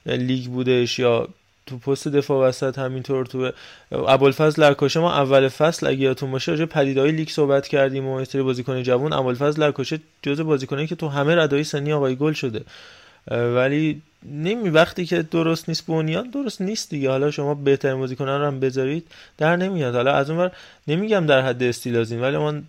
[0.06, 1.28] لیگ بودش یا
[1.70, 3.50] تو پست دفاع وسط همینطور تو
[3.92, 8.42] ابوالفضل لرکاشه ما اول فصل اگه یادتون باشه راجع پدیدهای لیگ صحبت کردیم و استری
[8.42, 12.61] بازیکن جوان ابوالفضل لرکاشه جزء بازیکنایی که تو همه ردای سنی آقای گل شده.
[13.30, 17.11] ولی نمی وقتی که درست نیست بنیان درست نیست دیگه.
[17.11, 19.07] حالا شما بهترین بازیکنان رو هم بذارید
[19.38, 19.94] در نمیاد.
[19.94, 20.51] حالا از اونور
[20.88, 22.62] نمیگم در حد استیلازین ولی من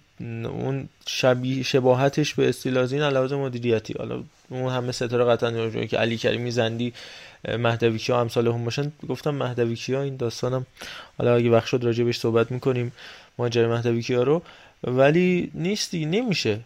[0.45, 3.93] اون شبیه شباهتش به استیلازین علاوه مدیریتی.
[3.97, 6.93] حالا اون همه ستاره قطعا که علی کریمی زندی
[7.47, 8.91] مهدوی کیا امثال هم باشن.
[9.09, 10.65] گفتم مهدوی کیا این داستانم.
[11.17, 12.91] حالا اگه وقت شد راجع بهش صحبت می‌کنیم
[13.37, 14.41] ماجرای مهدوی کیا رو.
[14.83, 16.59] ولی نیستی نمیشه.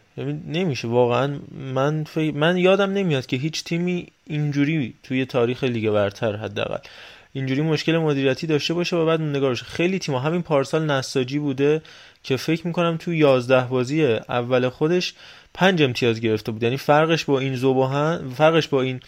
[0.48, 0.88] نمیشه.
[0.88, 1.40] واقعا
[1.74, 6.78] من من یادم نمیاد که هیچ تیمی اینجوری توی تاریخ لیگ برتر حداقل.
[7.34, 10.20] اینجوری مشکل مدیریتی داشته باشه و بعد نگارش خیلی تیم‌ها.
[10.20, 11.82] همین پارسال نساجی بوده.
[12.26, 15.14] که فکر می‌کنم تو 11 بازی اول خودش
[15.54, 16.64] پنج امتیاز گرفته بود.
[16.64, 19.00] یعنی فرقش با این ذوب‌آهن فرقش با این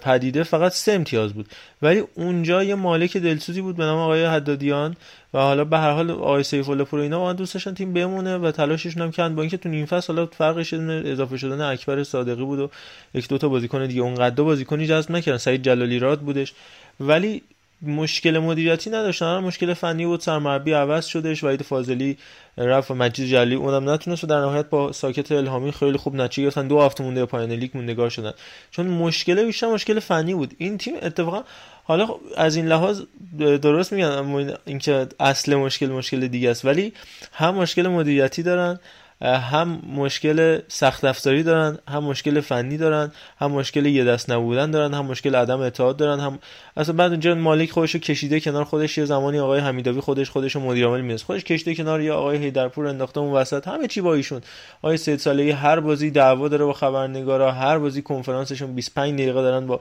[0.00, 1.46] پدیده فقط سه امتیاز بود.
[1.82, 4.96] ولی اونجا یه مالک دلسوزی بود به نام آقای حدادیان
[5.34, 8.38] و حالا به هر حال آقای سیف الله پور اینا واقعا دوست داشتن تیم بمونه
[8.38, 9.34] و تلاششون هم کردن.
[9.34, 12.70] با اینکه تو نیم فصل حالا فرقش اضافه شدن اکبر صادقی بود و
[13.14, 14.02] یک دو تا بازیکن دیگه.
[14.02, 15.38] اونقدر بازیکنی جذب نکردن.
[15.38, 16.52] سعید جلالی راد بودش.
[17.00, 17.42] ولی
[17.82, 19.38] مشکل مدیریتی نداشتن.
[19.38, 22.18] مشکل فنی بود سرمربی عوض شدش وحید فاضلی
[22.58, 26.42] رفت و مجید جلی اونم نتونست و در نهایت با ساکت الهامی خیلی خوب نتیجه
[26.42, 26.68] گرفتن.
[26.68, 28.32] دو هفته مونده پایان لیگ موندگار شدن.
[28.70, 30.54] چون مشکل بیشتر مشکل فنی بود.
[30.58, 31.42] این تیم اتفاقا
[31.84, 33.02] حالا از این لحاظ
[33.38, 36.64] درست میگن اینکه اصل مشکل مشکل دیگه است.
[36.64, 36.92] ولی
[37.32, 38.80] هم مشکل مدیریتی دارن
[39.22, 44.94] هم مشکل سخت افزاری دارن هم مشکل فنی دارن هم مشکل یه دست نبودن دارن
[44.94, 46.38] هم مشکل عدم اتحاد دارن هم
[46.76, 50.86] اصلا بعد اونجا مالک خودشو کشیده کنار خودش یه زمانی آقای حمیداوی خودش خودشو مدیر
[50.86, 53.68] عامل میز خودش کشیده کنار یا آقای هیدرپور انداخته اون وسط.
[53.68, 54.40] همه چی با ایشون.
[54.82, 59.66] آقای سید صالحی هر بازی دعوا داره با خبرنگارا هر بازی کنفرانسشون 25 دقیقه دارن
[59.66, 59.80] با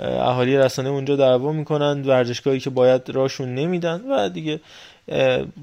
[0.00, 4.60] اهالی رسانه اونجا دعوا می‌کنن ورزشگاهی که باید راشون نمیدن و دیگه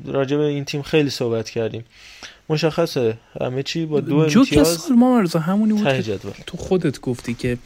[0.06, 1.86] راجع به این تیم خیلی صحبت کردیم.
[2.50, 3.18] مشخصه.
[3.42, 7.58] همه چی با دو امتیاز سال ما مرزا همونی بود که تو خودت گفتی که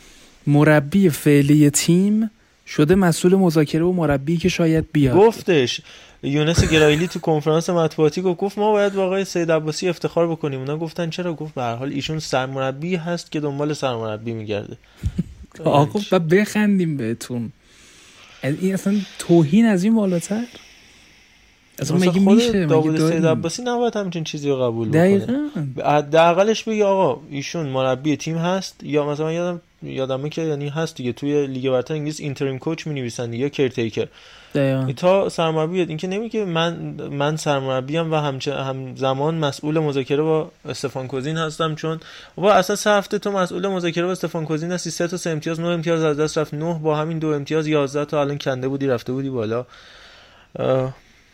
[0.47, 2.31] مربی فعلی تیم
[2.67, 5.15] شده مسئول مذاکره و مربی که شاید بیاد.
[5.17, 5.81] گفتش.
[6.23, 10.59] یونس گرایلی تو کنفرانس مطبوعاتی گفت ما باید واقعا سید عباسی افتخار بکنیم.
[10.59, 14.77] اونا گفتن چرا؟ گفت به هر حال ایشون سرمربی هست که دنبال سرمربی میگرده.
[15.63, 17.51] آقا بخندیم بهتون.
[18.43, 20.43] این اصلا توهین از این بالاتر؟
[21.81, 25.49] اصلا مگه میشه؟ داوود سید عباسی نباید همچین چیزی رو قبول بکنه.
[25.85, 31.13] حداقلش بگی آقا ایشون مربی تیم هست یا مثلا یادم یادمه که یعنی هست دیگه.
[31.13, 34.07] توی لیگ برتر انگلیس اینتریم کوچ می نویسن دیگه کرتیکر
[34.97, 36.73] تا سرمربی این که نمیگه من
[37.11, 41.99] من سرمربی ام و هم زمان مسئول مذاکره با استفان کوزین هستم چون
[42.35, 44.89] با اصلا سه هفته تو مسئول مذاکره با استفان کوزین هستی.
[44.89, 46.53] سه تا سه امتیاز نه امتیاز از دست رفت.
[46.53, 49.65] نه با همین دو امتیاز 11 تا الان کنده بودی رفته بودی بالا.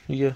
[0.07, 0.31] دیگه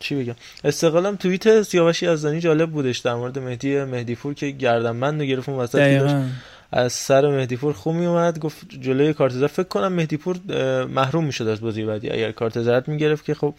[0.00, 5.20] چی بگم؟ استقلالم توییت سیاوشی ازدانی جالب بودش در مورد مهدی مهدی پور که گردنبند
[5.20, 6.24] رو گرفت اون وسط
[6.72, 10.36] از سر مهدی پور خوب می اومد گفت جلوی کارت زرد فکر کنم مهدی پور
[10.84, 12.10] محروم می‌شد از بازی بعدی.
[12.10, 13.54] اگر کارت زرد می‌گرفت که خب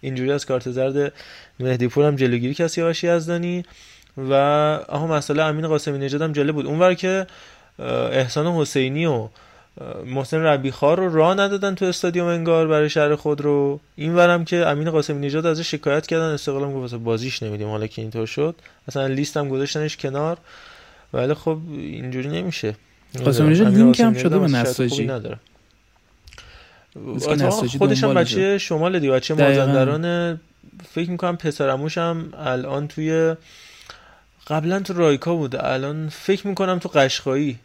[0.00, 1.12] اینجوری از کارت زرد
[1.60, 3.64] مهدی پور هم جلوگیری کرد سیاوشی ازدانی
[4.16, 4.34] و
[4.88, 6.66] آها مسئله امین قاسمی نژاد هم جالب بود.
[6.66, 7.26] اونور که
[8.12, 9.28] احسان حسینی و
[10.06, 13.80] محسن ربیخار رو راه ندادن تو استادیوم انگار برای شهر خود رو.
[13.96, 18.02] این ورم که امین قاسمی نژاد ازش شکایت کردن استقلال گفت بازیش نمیدیم حالا که
[18.02, 18.54] اینطور شد.
[18.88, 20.38] اصلا لیست هم گذاشتنش کنار.
[21.12, 22.76] ولی خب اینجوری نمیشه.
[23.24, 25.06] قاسمی نژاد لینک هم شده به نساجی.
[25.06, 25.38] نداره.
[27.78, 30.40] خودش هم بچه شمال دی بچه مازندران.
[30.94, 33.34] فکر می‌کنم پسرموش هم الان توی
[34.46, 37.58] قبلا تو رایکا بوده الان فکر می‌کنم تو قشقایی.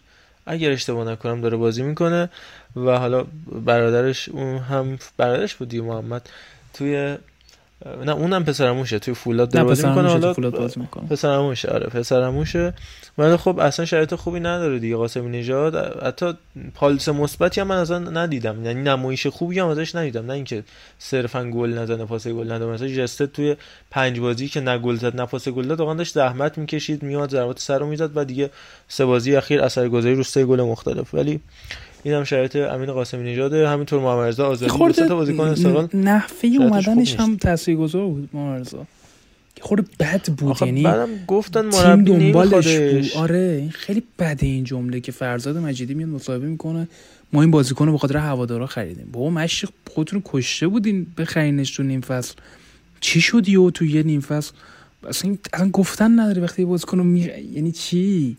[0.46, 2.30] اگر اشتباه نکنم داره بازی می‌کنه
[2.76, 3.26] و حالا
[3.66, 6.30] برادرش اون هم برادرش بود محمد
[6.74, 7.18] توی
[8.06, 10.34] نه اونم پسرموشه توی فولاد داره بازی می‌کنه حالا
[11.10, 12.74] پسرموشه آره پسرموشه
[13.18, 16.04] ولی خب اصلا شرایط خوبی نداره دیگه قاسمی نژاد.
[16.04, 16.34] حتی
[16.76, 18.66] پالس مثبتی هم من اصلا ندیدم.
[18.66, 20.26] یعنی نمایش خوبی هم ازش ندیدم.
[20.26, 20.64] نه اینکه
[21.00, 23.56] صرفا گل نزنه پاس گل نده مثلا جست توی
[23.92, 27.32] پنج بازی که نه گل زد نه پاس گل داد واقعا داشت زحمت می‌کشید میاد
[27.32, 28.50] ضربات سر رو می‌زد و دیگه
[28.88, 31.14] سه بازی اخیر اثرگذاری رو سه گل مختلف.
[31.14, 31.40] ولی
[32.04, 37.38] این هم شرایط امین قاسمی نژاد همینطور محمد رضا تا بازیکن استقلال نحوه اومدنش هم
[37.38, 38.86] تاثیرگذار بود محمد رضا.
[39.62, 43.22] خورده بد بود یعنی بعدم گفتن مربی دنبالش بود.
[43.22, 46.88] آره این خیلی بده این جمله که فرزاد مجیدی میاد مصاحبه می‌کنه.
[47.34, 49.08] ما این بازیکن رو به خاطر هوادارا خریدیم.
[49.12, 52.36] بابا مشق خودتون کشته بودین بخرینش تو نیم فصل.
[53.00, 54.54] چی شد یهو تو یه نیم فصل؟
[55.08, 57.30] اصلا اصلا گفتن نداره وقتی بازیکن رو می...
[57.54, 58.38] یعنی چی؟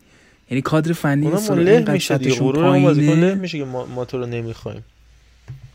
[0.51, 4.83] یعنی کادر فنی له میشه دیگه له میشه که ما, ما تو رو نمی‌خوایم.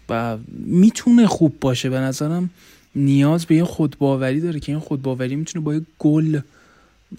[0.08, 1.90] و می‌تونه خوب باشه.
[1.90, 2.50] به نظرم
[2.94, 6.40] نیاز به یه خودباوری داره که این خودباوری می‌تونه با یه گل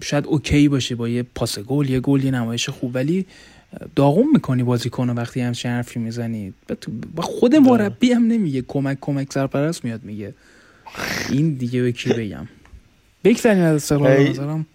[0.02, 2.94] شاید اوکی باشه با یه پاس گل یه گل یه نمایش خوب.
[2.94, 3.26] ولی
[3.96, 6.52] داغون می‌کنی بازیکن وقتی همچین حرفی می‌زنی.
[7.14, 8.62] با خود مربی هم نمیگه.
[8.68, 10.34] کمک کمک سرپرست میاد میگه.
[11.30, 12.48] این دیگه به کی بگم؟
[13.24, 14.66] بگذاریم از استقلال نظرم.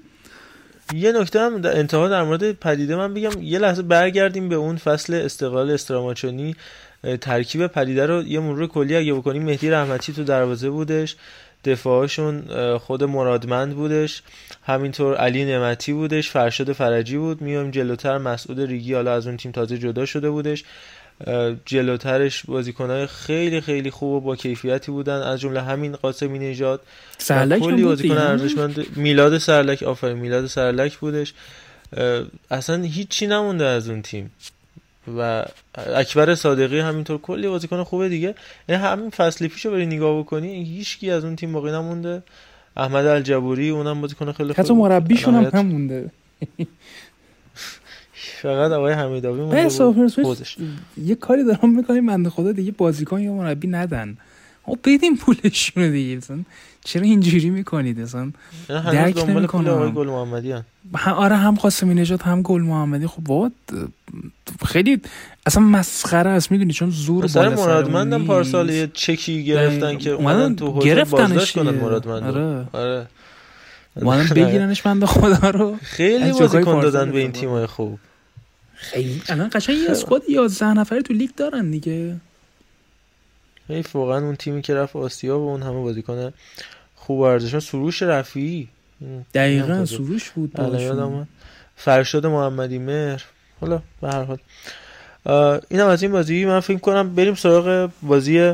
[0.93, 4.77] یه نکته هم در انتها در مورد پدیده من بگم یه لحظه برگردیم به اون
[4.77, 6.55] فصل استقلال استراماچونی
[7.21, 11.15] ترکیب پدیده رو یه مرور کلی اگه بکنیم مهدی رحمتی تو دروازه بودش
[11.65, 12.41] دفاعشون
[12.77, 14.21] خود مرادمند بودش
[14.63, 19.51] همینطور علی نعمتی بودش فرشاد فرجی بود میایم جلوتر مسعود ریگی حالا از اون تیم
[19.51, 20.63] تازه جدا شده بودش.
[21.65, 25.21] جلوترش بازیکنهای خیلی خیلی خوب و با کیفیتی بودن.
[25.21, 26.81] از جمله همین قاسمی نژاد.
[27.17, 28.85] سرلک کلی بازیکن ارزشمند.
[28.95, 31.33] میلاد سرلک آفرین میلاد سرلک بودش.
[32.51, 34.31] اصلا هیچی نمونده از اون تیم.
[35.17, 35.45] و
[35.95, 37.17] اکبر صادقی همینطور.
[37.17, 38.35] کلی بازیکن خوبه دیگه.
[38.69, 42.23] یعنی همین فصل پیشو بری نگاه بکنی هیچکی از اون تیم باقی نمونده.
[42.77, 44.63] احمد الجبوری اونم بازیکن خیلی خوبه.
[44.63, 46.09] حتی مربیشون هم همونده.
[48.41, 49.69] فقط آقای حمیدآبی مونده
[50.97, 54.17] یه کاری دارم می‌کنیم بنده خدا دیگه بازیکن یا مربی ندن.
[54.65, 56.39] او بدیم پولشون دیگه مثلا
[56.83, 58.31] چرا اینجوری می‌کنید؟ مثلا
[58.69, 60.63] درک نمی‌کنم آقای گل محمدی هم
[61.15, 63.07] آره هم قاسمی نژاد هم گل محمدی.
[63.07, 63.51] خب وات
[64.65, 65.01] خیلی
[65.45, 70.79] اصلا مسخره است می‌دونی؟ چون زور سر مرادمندم پارسال یه چکی گرفتن که اومدن تو
[70.81, 72.65] هتل بازداشت کنن مرادمند آره.
[72.73, 73.07] آره.
[73.95, 75.75] اومدن بگیرنش بنده خدا رو.
[75.81, 77.99] خیلی بازیکن دادن به این تیمای خوب.
[78.77, 82.15] خیلی الان قشنگ یه اسکواد 11 نفره تو لیگ دارن دیگه.
[83.69, 86.33] حیف واقعا اون تیمی که رفت آسیا و اون همه بازیکن
[86.95, 87.61] خوب ارزشمند.
[87.61, 88.67] سروش رفیعی.
[89.33, 91.27] دقیقا سروش بود یادم
[91.75, 93.23] فرشاد محمدی مهر.
[93.61, 94.37] حالا به هر حال.
[95.69, 96.45] اینم از این بازی.
[96.45, 98.53] من فکر کنم بریم سراغ بازی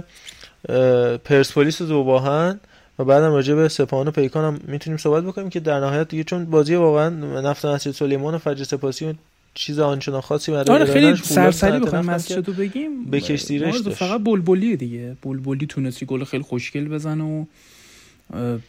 [1.25, 2.59] پرسپولیس و زوباهن
[2.99, 6.23] و بعدم راجع به سپاهان و پیکان هم می‌تونیم صحبت بکنیم که در نهایت دیگه
[6.23, 7.09] چون بازی واقعا
[7.41, 9.17] نفت نصر سلیمان و فجر سپاسی
[9.53, 14.77] چیز آنچنان خاصی برای آره خیلی سرسری بخوایم مسجد رو بگیم؟ بکش زیرش فقط بلبلی
[14.77, 15.15] دیگه.
[15.21, 17.45] بلبلی تونستی گل خیلی خوشگل بزنه و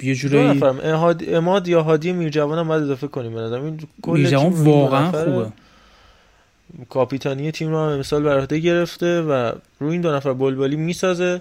[0.02, 5.12] یه جورایی اماد اماد یا هادی میرجوان هم باید اضافه کنیم به این میرجوان واقعا
[5.12, 5.52] خوبه.
[6.88, 11.40] کاپیتانی تیم رو هم امسال بر عهده گرفته و روی این دو نفر بلبلی می‌سازه.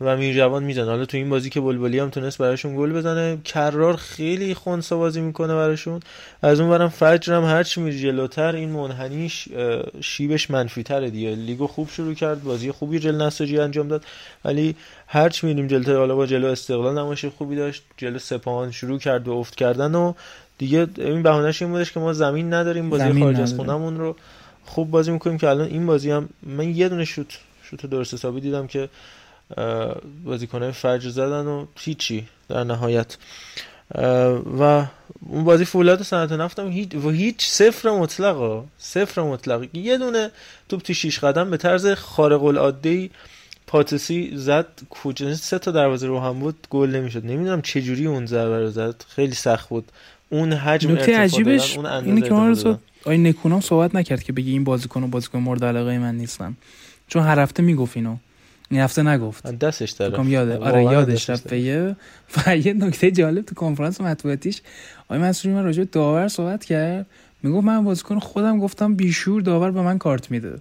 [0.00, 3.96] و میرجوان می‌زنه حالا تو این بازی که بلبلی هم تونست براشون گل بزنه کرار
[3.96, 6.00] خیلی خونسا بازی می‌کنه براشون.
[6.42, 9.48] از اون برم فجر هم هرچی میره جلوتر این منحنیش
[10.00, 11.34] شیبش منفی تره دیگه.
[11.34, 14.04] لیگو خوب شروع کرد بازی خوبی جل نساجی انجام داد.
[14.44, 14.76] ولی
[15.06, 17.82] هرچی میریم جلوتر حالا با جلو استقلال نمایش خوبی داشت.
[17.96, 20.12] جلو سپاهان شروع کرد و افت کردن و
[20.58, 24.16] دیگه این بهانهش این بودش که ما زمین نداریم بازی خارج از خونمون رو
[24.64, 28.40] خوب بازی می‌کنیم که الان این بازی هم من یه دونه شوت شوت درست حسابی
[28.40, 28.88] دیدم که
[30.24, 33.16] بازیکنه فجر زدن و هیچی در نهایت.
[34.58, 34.86] و
[35.28, 40.30] اون بازی فولاد صنعت نفتم هیچ و هیچ صفر مطلق صفر مطلق یه دونه
[40.68, 43.10] توپ تو شیش قدم به طرز خارق العاده
[43.66, 44.66] پاتسی زد.
[44.90, 47.26] کجا سه تا دروازه رو هم بود گل نمی‌شد.
[47.26, 49.04] نمی‌دونم چه جوری اون ضربه رو زد.
[49.08, 49.84] خیلی سخت بود.
[50.28, 54.64] اون حجم نکته عجیبش اون اینه که ما آی نکونام صحبت نکرد که بگی این
[54.64, 56.56] بازیکن و بازیکن مورد علاقه من نیستن.
[57.08, 58.16] چون هر هفته می‌گفت اینو.
[58.70, 59.46] این هفته نگفت.
[59.58, 60.26] دستش داره.
[60.28, 61.52] یاده آره یادش رفت.
[61.52, 61.96] یه
[62.46, 64.60] و یه نکته جالب تو کنفرانس مطبوعاتیش
[65.04, 67.06] آقای منصوری من راجع داور صحبت کرد.
[67.42, 70.58] می‌گفت من بازیکن خودم گفتم بیشور داور به من کارت میده.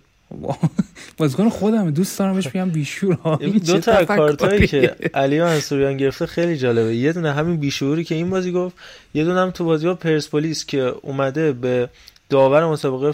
[1.17, 3.17] بازیکن خودم دوست دارم بهش بگم بیشور.
[3.67, 6.95] دو تا کارتایی که علی منصوریان گرفته خیلی جالبه.
[6.95, 8.75] یه دونه همین بیشوری که این بازی گفت
[9.13, 11.89] یه دونه هم تو بازی با پرسپولیس که اومده به
[12.29, 13.13] داور مسابقه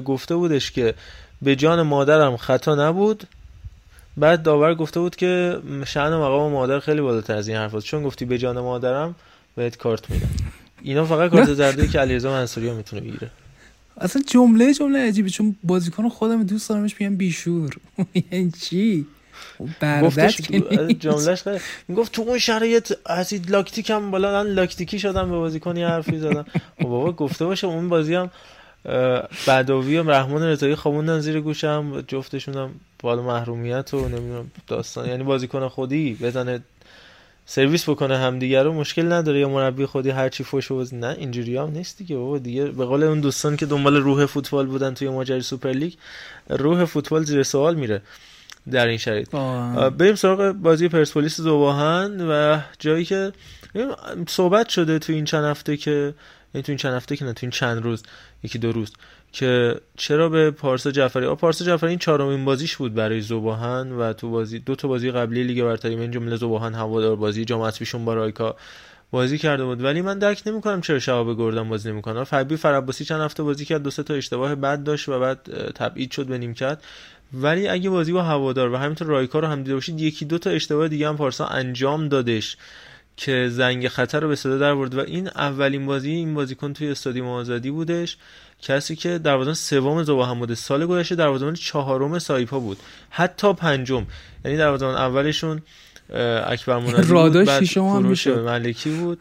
[0.00, 0.94] گفته بودش که
[1.42, 3.24] به جان مادرم خطا نبود.
[4.16, 8.24] بعد داور گفته بود که شأن مقام مادر خیلی بالاتر از این حرفاست چون گفتی
[8.24, 9.14] به جان مادرم
[9.56, 10.28] بهت کارت میدم.
[10.82, 13.30] اینا فقط کارت زرده که علیرضا منصوری می‌تونه بگیره.
[14.00, 17.76] اصلا جمله جمله عجیبه چون بازیکن خودم دوست دارمش بگم بیشور.
[18.32, 19.06] یعنی چی؟
[20.02, 20.40] گفتش
[20.98, 21.58] جملهش خیلی
[21.88, 26.46] می‌گفت تو اون شرایط اسید لاکتیک هم بالا لاکتیکی شدم به بازیکنی حرفی زدم.
[26.82, 28.30] خب بابا گفته باشه اون بازی هم
[29.46, 35.24] بداوی و رحمان رضایی خوابوندن زیر گوشم جفتشون هم بالا محرومیت و نمی‌دونم داستان یعنی
[35.24, 36.60] بازیکن خودی بزنه
[37.46, 41.56] سرویس بکنه همدیگه رو مشکل نداره یا مربی خودی هر چی فوش بازی نه اینجوری
[41.56, 45.08] هم نیست دیگه بابا دیگه به قول اون دوستان که دنبال روح فوتبال بودن توی
[45.08, 45.92] ماجرای سوپر لیگ
[46.48, 48.02] روح فوتبال زیر سوال میره
[48.70, 49.30] در این شرایط.
[49.98, 53.32] بریم سراغ بازی پرسپولیس زوباهن و جایی که
[54.28, 56.14] صحبت شده تو این چند هفته که
[56.54, 58.02] یعنی تو این چند هفته که نه تو این چند روز
[58.42, 58.92] یکی دو روز
[59.32, 64.30] که چرا به پارسا جعفری؟ پارسا جعفری این چهارمین بازیش بود برای زوباهن و تو
[64.30, 68.14] بازی دو تا بازی قبلی لیگ برتری من جمله زوباهن هوادار بازی جام پیشون با
[68.14, 68.56] رایکا
[69.10, 69.84] بازی کرده بود.
[69.84, 72.24] ولی من درک نمی‌کنم چرا شباب گردن بازی نمی‌کنه.
[72.24, 75.38] فبی فراباسی چند هفته بازی کرد دو سه تا اشتباه بد داشت و بعد
[75.74, 76.78] تبعید شد به نیمکت.
[77.32, 80.50] ولی اگه بازی با هوادار و همینطور رایکا رو هم دیده باشید یکی دو تا
[80.50, 82.56] اشتباه دیگه هم پارسا انجام دادش.
[83.16, 86.88] که زنگ خطر رو به صدا در برد و این اولین بازی این بازیکن توی
[86.88, 88.16] استادیوم آزادی بودش.
[88.62, 92.78] کسی که دروازه‌بان سوم زوباهم بوده سال گذشته دروازه‌بان چهارم سایپا بود.
[93.10, 94.06] حتی پنجم.
[94.44, 95.62] یعنی دروازه‌بان اولشون
[96.46, 98.38] اکبر منادی راداش کوروش می‌شد.
[98.38, 99.20] ملکی بود.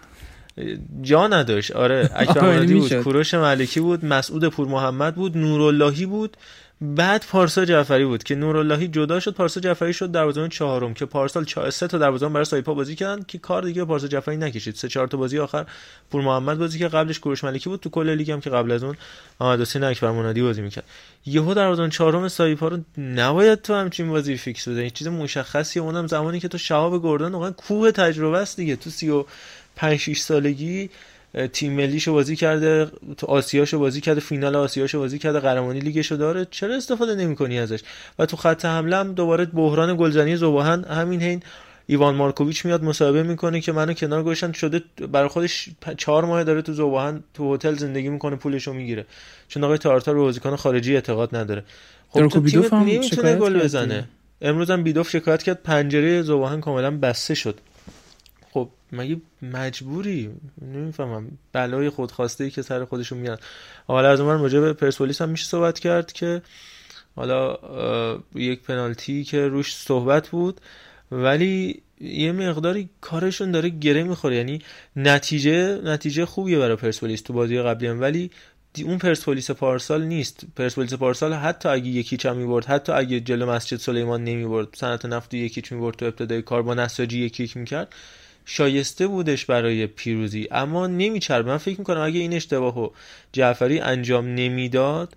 [1.02, 1.72] جا نداشت.
[1.72, 2.93] آره اکبر آره، منادی بود.
[2.93, 6.38] کوروش ملکی بود مسعود پور محمد بود نوراللهی بود.
[6.82, 9.34] بعد پارسا جعفری بود که نوراللهی جدا شد.
[9.34, 13.23] پارسا جعفری شد دروازه‌بان چهارم که پارسال چه سه تا دروازه‌بان برای سایپا بازی کردن
[13.28, 14.76] که کار دیگه پارسا جعفری نکشید.
[14.76, 15.65] سه چهار تا بازی آخر
[16.11, 17.80] پور محمد بازی که قبلش کوروش ملکی بود.
[17.80, 18.95] تو کل لیگ هم که قبل از اون
[19.41, 20.84] محمد حسین اکبر منادی بازی می‌کرد.
[21.26, 25.82] یهو دروازه‌بان چهارم سایپا رو نباید تو همچین بازی فیکس بزنی چیز مشخصیه.
[25.82, 28.76] اونم زمانی که تو شهاب گردن واقعا کوه تجربه است دیگه.
[28.76, 30.89] تو 35 6 سالگی
[31.54, 36.48] تیم ملیشو بازی کرده تو آسیاشو بازی کرده فینال آسیاشو بازی کرده قهرمانی لیگشو داره.
[36.52, 37.80] چرا استفاده نمی‌کنی ازش؟
[38.20, 41.44] و تو خط حمله هم دوباره بحران گلزنی ذوب‌آهن همین هین
[41.88, 44.82] ایوان مارکوویچ میاد مصاحبه می‌کنه که منو کنار گذاشتن شده
[45.12, 49.06] برای خودش چهار ماه داره تو زوباهن تو هتل زندگی می‌کنه پولشو می‌گیره.
[49.48, 51.64] چون آقای تارتار به بازیکن خارجی اعتقاد نداره.
[52.10, 54.08] خب تو تیمت نمی‌تونه گل بزنه.
[54.42, 57.60] امروز هم بیدوف شکایت کرد پنجره زوباهن کاملا بسته شد.
[58.92, 60.30] مگه مجبوری؟
[60.62, 61.28] نمی‌فهمم.
[61.54, 63.38] بلای خودخواسته ای که سر خودشون میان
[63.88, 66.42] حالا از اون راجع به پرسپولیس هم میشه صحبت کرد که
[67.16, 67.58] حالا
[68.36, 70.62] یک پنالتی که روش صحبت بود
[71.12, 74.36] ولی یه مقداری کارشون داره گره می‌خوره.
[74.36, 74.62] یعنی
[74.96, 78.32] نتیجه نتیجه خوبیه برای پرسپولیس تو بازی قبلی هم ولی
[78.84, 80.46] اون پرسپولیس پارسال نیست.
[80.56, 85.34] پرسپولیس پارسال حتی اگه یکیچ هم می‌برد حتی اگه جلو مسجد سلیمان نمی‌برد صنعت نفت
[85.34, 87.96] یکیچ می‌برد تو ابتدای کار با نساجی یکیچ می‌کرد
[88.46, 92.89] شایسته بودش برای پیروزی اما نمیچرب من فکر می‌کنم اگه این اشتباهو
[93.34, 95.14] جعفری انجام نمی‌داد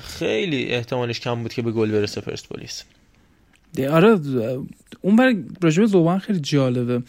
[0.00, 2.82] خیلی احتمالش کم بود که به گل برسه پرسپولیس
[3.90, 4.18] آره
[5.00, 7.02] اون برای راجب زوبان خیلی جالبه.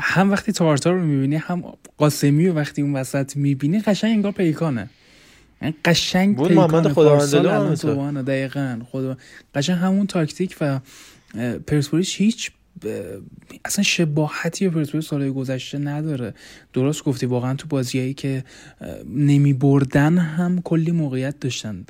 [0.00, 1.64] هم وقتی تارتار رو می‌بینی هم
[1.98, 4.90] قاسمی رو وقتی اون وسط می‌بینی قشنگ انگار پیکانه.
[5.62, 6.52] یعنی قشنگ بود.
[6.52, 8.78] محمد خداوندلو دقیقا.
[8.90, 9.16] خدا
[9.54, 10.80] قشنگ همون تاکتیک و
[11.66, 12.50] پرسپولیس هیچ
[13.64, 16.34] اصلا شباهتی به پرسپولیس سالهای گذشته نداره.
[16.72, 18.44] درست گفتی واقعا تو بازیایی که
[19.14, 21.84] نمی بردن هم کلی موقعیت داشتن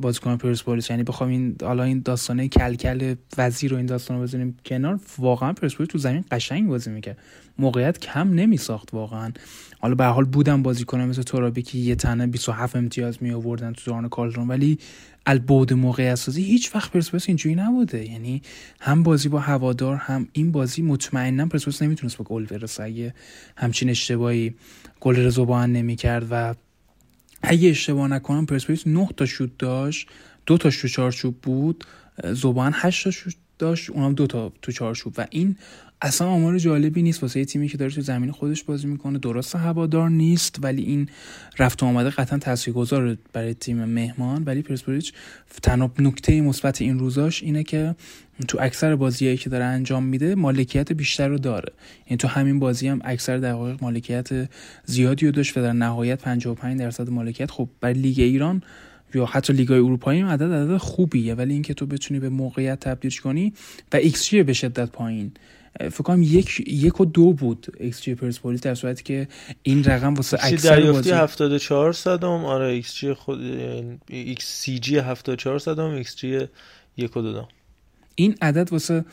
[0.00, 0.90] بازیکن پرسپولیس.
[0.90, 5.52] یعنی بخوام این حالا این داستانه کلکل وزیر و این داستان رو بزنیم کنار واقعا
[5.52, 7.18] پرسپولیس تو زمین قشنگ بازی می‌کرد.
[7.58, 9.32] موقعیت کم نمی ساخت واقعا.
[9.78, 13.82] حالا به حال بودن بازیکن مثل ترابی که یه تنه 27 امتیاز می آوردن تو
[13.84, 14.78] دوران کالدرون ولی
[15.26, 18.10] البعد موقعیت سازی هیچ وقت پرسپولیس اینجوری نبوده.
[18.10, 18.42] یعنی
[18.80, 22.82] هم بازی با هوادار هم این بازی مطمئنا پرسپولیس نمی‌تونست به گل برسه.
[22.82, 23.14] اگه
[23.56, 24.54] همچین اشتباهی
[25.00, 26.54] گل رضا باهن نمی‌کرد و
[27.42, 30.08] اگه اشتباه نکنم پرسپولیس 9 تا شوت داشت
[30.46, 31.84] دو تاش تو چارچوب بود
[32.32, 35.14] زبان 8 تا شوت داشت اونم دو تا تو چارچوب.
[35.18, 35.56] و این
[36.02, 37.22] اصلا آمار جالبی نیست.
[37.22, 39.18] واسه تیمی که داره تو زمین خودش بازی می‌کنه.
[39.18, 41.08] درست هوادار نیست ولی این
[41.58, 44.42] رفت و آمده قطعا تاثیرگذار برای تیم مهمان.
[44.44, 45.12] ولی پرسپولیس
[45.62, 47.94] تنها نکته مثبت این روزاش اینه که
[48.48, 51.72] تو اکثر بازیایی که داره انجام میده مالکیت بیشتر رو داره.
[52.06, 54.28] یعنی تو همین بازی هم اکثر دقایق مالکیت
[54.84, 57.50] زیادی رو داشت و در نهایت 55 درصد مالکیت.
[57.50, 58.62] خب برای لیگ ایران
[59.14, 61.34] یا حتی لیگای اروپایی هم عدد عدد خوبیه.
[61.34, 63.52] ولی اینکه تو بتونی به موقعیت تبدیلش کنی
[63.92, 65.32] و XG به شدت پایین؟
[65.80, 69.28] فکر کنم یک یک و دو بود XG پرسپولیس در صورتی که
[69.62, 73.40] این رقم واسه اکثر بازی 74 صدم آره ایکس جی خود
[74.08, 76.48] ایکس سی جی 74 صدم ایکس جی
[76.96, 77.48] یک و دو دام.
[78.18, 79.04] این عدد واسه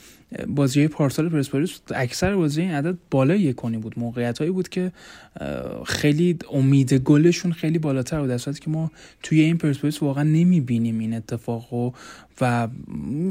[0.47, 3.99] بازی پارسال پرسپولیس اکثر بازی این عدد بالای یکونی بود.
[3.99, 4.91] موقعیت هایی بود که
[5.85, 8.29] خیلی امید گلشون خیلی بالاتر بود.
[8.29, 8.91] در که ما
[9.23, 11.91] توی این پرسپولیس واقعا نمی‌بینیم این اتفاق و
[12.41, 12.67] و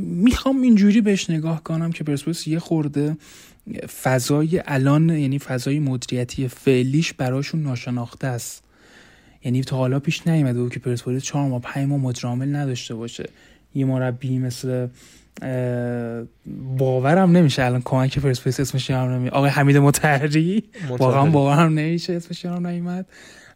[0.00, 3.16] می‌خوام اینجوری بهش نگاه کنم که پرسپولیس یه خورده
[4.02, 8.62] فضای الان یعنی فضای مدیریتی فعلیش براشون ناشناخته است.
[9.44, 13.28] یعنی تا حالا پیش نیومده بود که پرسپولیس چهار ماه پنج ماه مدرامل نداشته باشه.
[13.74, 14.86] یه مربی مثل
[16.78, 17.64] باورم نمیشه.
[17.64, 20.64] الان کمک پرسپولیس اسمش یادم نمیاد آقای حمید مطهری.
[20.88, 23.06] واقعا باورم نمیشه اسمش یادم نمیاد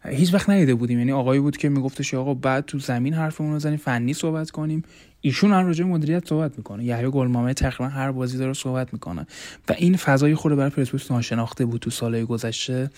[0.05, 0.99] هیچ وقت ندیده بودیم.
[0.99, 4.83] یعنی آقایی بود که میگفتش آقا بعد تو زمین حرفمون رو زنیم فنی صحبت کنیم.
[5.21, 6.83] ایشون هم راجع مدیریت صحبت می‌کنه.
[6.83, 9.27] یحیی گلمامه تقریبا هر بازی داره صحبت می‌کنه.
[9.69, 12.89] و این فضای خورده برای پرسپولیس ناشناخته بود تو سالهای گذشته.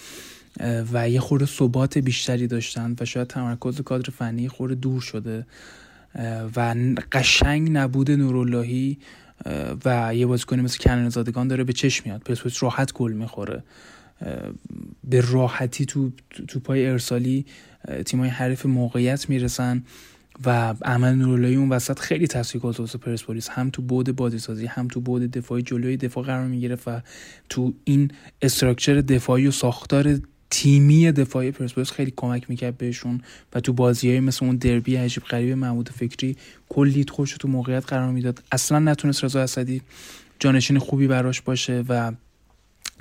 [0.94, 5.46] و یه خورده ثبات بیشتری داشتن و شاید تمرکز کادر فنی خورده دور شده.
[6.56, 6.76] و
[7.12, 8.98] قشنگ نبود نوراللهی
[9.86, 12.22] و یه بازیکن مثل کنن زادگان داره به چشم میاد.
[12.22, 13.64] پرسپولیس راحت گل می‌خوره.
[15.04, 16.12] به راحتی تو
[16.48, 17.46] تو پای ارسالی
[18.06, 19.84] تیمای حریف موقعیت می‌رسن
[20.46, 23.50] و عمل نوراللهی اون وسط خیلی تاثیرگذار واسه پرسپولیس.
[23.50, 27.02] هم تو بود بازی سازی هم تو بود دفاعی جلوی دفاع قرار می‌گرفت و
[27.50, 30.20] تو این استراکچر دفاعی و ساختار
[30.52, 33.22] تیمی دفاعی پرسپولیس خیلی کمک می‌کرد بهشون
[33.54, 36.38] و تو بازی های مثل اون دربی عجیب غریب محمود فکری
[36.70, 38.44] کلی خوش تو موقعیت قرار می‌داد.
[38.52, 39.82] اصلا نتونست رضا اسدی
[40.40, 42.12] جانشین خوبی براش باشه و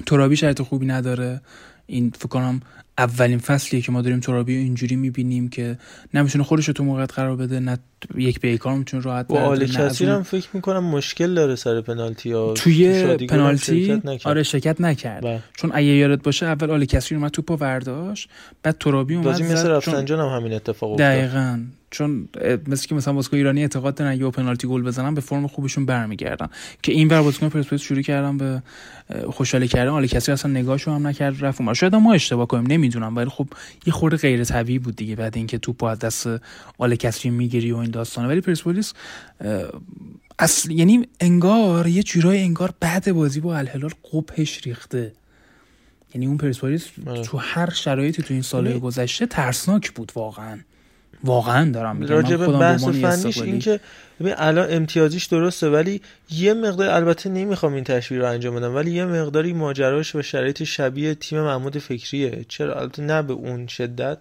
[0.07, 1.40] ترابی شرط خوبی نداره.
[1.86, 2.61] این فکر کنم
[2.99, 5.78] اولین فصلیه که ما داریم ترابی اینجوری می‌بینیم که
[6.14, 7.78] نمی‌تونه خودش رو تو موقعیت قرار بده نه
[8.16, 12.32] یک به کار می‌تونه راحت و آل کسی هم فکر می‌کنم مشکل داره سر پنالتی
[12.32, 12.53] ها.
[12.53, 15.22] توی پنالتی؟ آره شرکت نکرد.
[15.22, 15.42] بله.
[15.57, 18.28] چون اگه یادت باشه اول آل کسی اومد توپو ورداشت
[18.62, 21.07] بعد ترابی اومد بازی مثل رفسنجان هم همین اتفاق افتاد.
[21.07, 21.61] دقیقا.
[21.91, 22.28] چون
[22.66, 26.49] مثل که مثلا بازیکن ایرانی اعتقاد دارن با پنالتی گل بزنن به فرم خوبشون برمیگردن.
[26.82, 28.62] که این ور بازیکن پرسپولیس شروع کردن به
[29.30, 31.74] خوشحالی کردن حالا کسی اصلا نگاهشو هم نکرد رفت اونور.
[31.74, 33.16] شاید ما اشتباه کنیم نمی‌دونم.
[33.16, 33.47] ولی خب
[33.86, 36.28] یه خورده غیر طبیعی بود دیگه بعد اینکه توپو از دست
[36.78, 38.28] آل کسی می‌گیری و این داستانه.
[38.28, 38.93] ولی پرسپولیس
[40.39, 45.12] اصل یعنی انگار یه جورای انگار بعد بازی با الهلال قبهش ریخته.
[46.14, 47.22] یعنی اون پرسپولیس آره.
[47.22, 50.59] تو هر شرایطی تو این سالهای یعنی- گذشته ترسناک بود واقعا.
[51.25, 52.12] واقعا دارم میگم.
[52.12, 53.81] راجع به بحث فنیش این که
[54.21, 56.01] ببین الان امتیازیش درسته ولی
[56.31, 60.62] یه مقدار البته نمی‌خوام این تشبیه رو انجام بدم ولی یه مقداری ماجراش و شرایط
[60.62, 62.45] شبیه تیم محمود فکریه.
[62.49, 64.19] چرا؟ البته نه به اون شدت.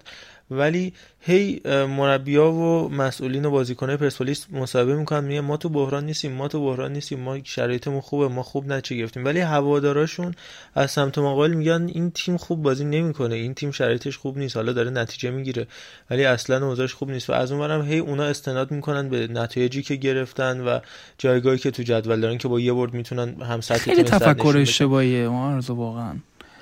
[0.51, 6.31] ولی هی مربیا و مسئولین و بازیکنای پرسپولیس مصاحبه می‌کنن میگن ما تو بحران نیستیم
[6.31, 9.25] ما تو بحران نیستیم ما شرایطمون خوبه ما خوب نتیجه گرفتیم.
[9.25, 10.33] ولی هواداراشون
[10.75, 14.73] از سمت مقابل میگن این تیم خوب بازی نمی‌کنه این تیم شرایطش خوب نیست حالا
[14.73, 15.67] داره نتیجه می‌گیره
[16.09, 17.29] ولی اصلا اوضاعش خوب نیست.
[17.29, 20.79] و از اونورم هی اونا استناد می‌کنن به نتایجی که گرفتن و
[21.17, 24.57] جایگاهی که تو جدول دارن که با یه برد می‌تونن هم سطح خیلی تفکر.
[24.57, 26.15] اشتباهیه واقعا.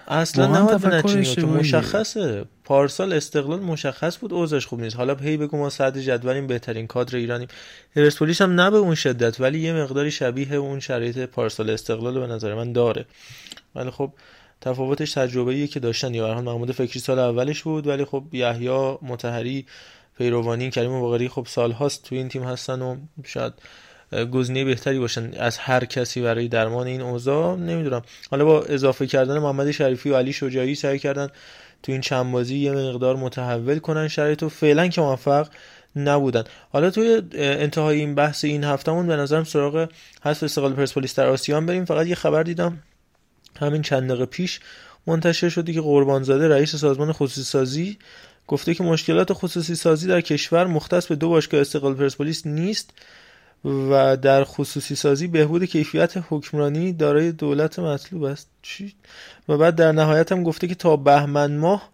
[0.07, 1.05] اصلا نباید.
[1.05, 1.59] اشتباهیه.
[1.59, 2.45] مشخصه.
[2.63, 4.95] پارسال استقلال مشخص بود اوضاعش خوب نیست.
[4.95, 7.47] حالا هی بگو ما صدر جدولیم بهترین کادر ایرانیم.
[7.95, 12.27] پرسپولیس هم نه به اون شدت ولی یه مقداری شبیه اون شرایط پارسال استقلال به
[12.27, 13.05] نظر من داره.
[13.75, 14.13] ولی خب
[14.61, 16.13] تفاوتش تجربه‌ایه که داشتن.
[16.13, 19.65] یا حال محمود فکری سال اولش بود ولی خب یحیی متحری
[20.17, 23.53] پیروانی کریم باقری خب سالهاست تو این تیم هستن و شاید
[24.31, 28.01] گزینه بهتری باشن از هر کسی برای درمان این اوضاع نمی‌دونم.
[28.31, 31.27] حالا با اضافه کردن محمد شریفی و علی شجاعی سعی کردن
[31.83, 35.47] تو این چند بازی یه مقدار متحول کنن شرایط و فعلا که موفق
[35.95, 36.43] نبودن.
[36.71, 39.89] حالا توی انتهای این بحث این هفتمون به نظرم سراغ
[40.23, 41.85] حذف استقلال پرسپولیس در آسیان بریم.
[41.85, 42.79] فقط یه خبر دیدم
[43.59, 44.59] همین چند دقیقه پیش
[45.07, 47.97] منتشر شده که قربانزاده رئیس سازمان خصوصی سازی
[48.47, 52.93] گفته که مشکلات خصوصی سازی در کشور مختص به دو باشگاه استقلال پرسپولیس نیست.
[53.65, 58.49] و در خصوصی سازی بهبود کیفیت حکمرانی دارای دولت مطلوب است.
[58.61, 58.95] چی؟
[59.49, 61.89] و بعد در نهایت هم گفته که تا بهمن ماه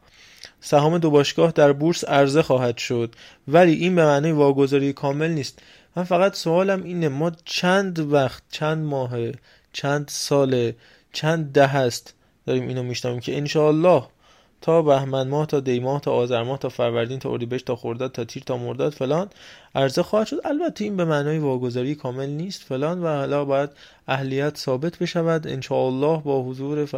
[0.62, 3.16] سهام دو باشگاه در بورس عرضه خواهد شد.
[3.48, 5.60] ولی این به معنی واگذاری کامل نیست.
[5.96, 9.12] من فقط سوالم اینه ما چند وقت چند ماه
[9.74, 10.72] چند سال
[11.14, 12.14] چند ده هست
[12.46, 14.04] داریم اینو میشنویم که انشاءالله
[14.62, 18.12] تا بهمن ماه تا دی ماه تا آذر ماه تا فروردین تا اردیبهشت تا خرداد
[18.12, 19.30] تا تیر تا مرداد فلان.
[19.76, 20.38] عرضه خواهد شد.
[20.46, 23.04] البته این به معنای واگذاری کامل نیست فلان.
[23.04, 23.70] و حالا باید
[24.08, 25.48] اهلیت ثابت بشود.
[25.48, 26.96] انشاءالله با حضور ف...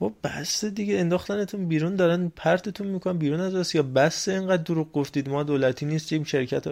[0.00, 1.96] و بس دیگه انداختنتون بیرون.
[1.96, 5.28] دارن پرتتون می‌کنن بیرون از آسیا بس اینقدر دروغ گفتید.
[5.28, 6.24] ما دولتی نیستیم.
[6.24, 6.64] شرکت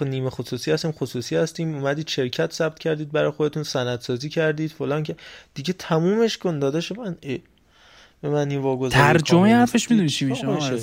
[0.00, 0.92] نیمه خصوصی هستیم.
[0.92, 1.74] خصوصی هستیم.
[1.74, 3.62] اومدید شرکت ثبت کردید برای خودتون.
[3.62, 4.70] سندسازی کردید.
[4.70, 5.16] فلان که
[5.54, 7.16] دیگه تمومش کن داداش من.
[8.20, 10.78] به معنی واگذاری ترجمه حرفش می‌دونی چی میشه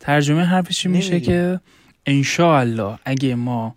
[0.00, 1.60] ترجمه حرفش میشه که
[2.06, 3.74] انشاءالله اگه ما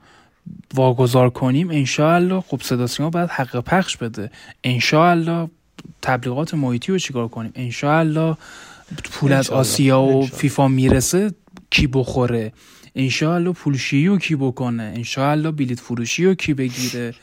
[0.73, 4.31] واگذار کنیم انشاءالله خب صدا سیما باید حق پخش بده.
[4.63, 5.49] انشاءالله
[6.01, 8.37] تبلیغات محیطی رو چیکار کنیم؟ انشاءالله
[9.11, 11.31] پول از آسیا و فیفا می‌رسه
[11.69, 12.53] کی بخوره؟
[12.95, 17.13] انشاءالله پولشی رو کی بکنه؟ انشاءالله بلیت فروشی رو کی بگیره؟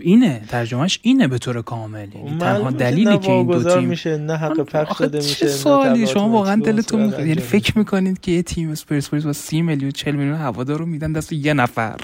[0.00, 2.08] اینه ترجمهش اینه به طور کامل.
[2.14, 6.06] یعنی تنها دلیلی که این دو تیم میشه نه حق پخش داده میشه چه سوالی؟
[6.06, 7.26] شما واقعا دلتون می‌خواد.
[7.26, 11.12] یعنی فکر می‌کنید که یه تیم پرسپولیس با 30 میلیون 40 میلیون هوادار رو میدن
[11.12, 11.96] دست یه نفر.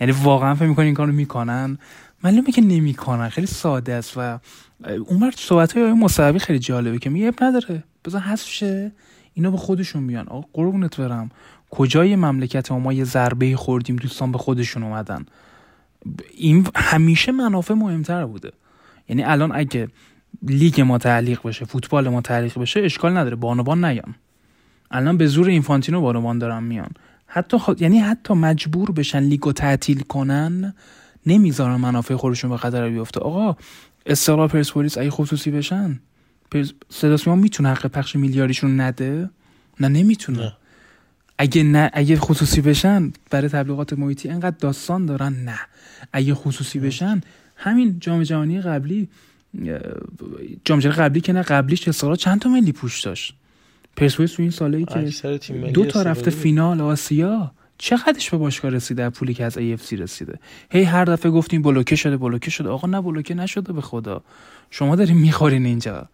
[0.00, 1.78] یعنی واقعا فکر می‌کنین این کارو می‌کنن؟
[2.24, 3.28] معلومه که نمی‌کنن.
[3.28, 4.38] خیلی ساده است و
[5.06, 7.84] اونور صحبت های مصاحبه خیلی جالبه که میگه نداره.
[8.04, 8.92] بذار حذف شه.
[9.34, 11.30] اینا به خودشون بیان آقا قربونت برم.
[11.70, 15.26] کجای مملکت ما؟ یه ضربه خوردیم دوستان به خودشون اومدن.
[16.34, 18.52] این همیشه منافع مهمتر بوده.
[19.08, 19.88] یعنی الان اگه
[20.42, 23.36] لیگ ما تعلیق بشه فوتبال ما تعلیق بشه اشکال نداره.
[23.36, 24.14] بانوان نیان.
[24.90, 26.90] الان به زور اینفانتینو بانوان دارن میان.
[27.26, 27.70] حتی خ...
[27.78, 30.74] یعنی حتی مجبور بشن لیگو تعطیل کنن
[31.26, 33.20] نمی‌ذارن منافع خودشون به خطر بیفته.
[33.20, 33.56] آقا
[34.06, 36.00] استقلال پرسپولیس اگه خصوصی بشن
[36.50, 36.72] پرس...
[36.88, 39.30] صدا می‌تونه حق پخش میلیاریشون نده؟
[39.80, 40.38] نه نمی‌تونه.
[40.38, 40.56] نه.
[41.38, 45.58] اگه نه اگه خصوصی بشن برای تبلیغات محیطی انقدر داستان دارن؟ نه.
[46.12, 47.20] اگه خصوصی بشن
[47.56, 49.08] همین جام جهانی قبلی
[50.64, 53.34] جام جهانی قبلی که نه قبلیش استقلال چند تا ملی پوش داشت؟
[53.96, 55.12] پرسپولیس تو این سالایی که
[55.74, 60.38] دو تا رفته فینال آسیا چقدرش به باشگاه رسیده؟ پولی که از AFC رسیده.
[60.70, 62.68] هی هر دفعه گفتیم بلوکه شده بلوکه شده.
[62.68, 64.22] آقا نه بلوکه نشده به خدا.
[64.70, 66.08] شما دارین می‌خورین اینجا.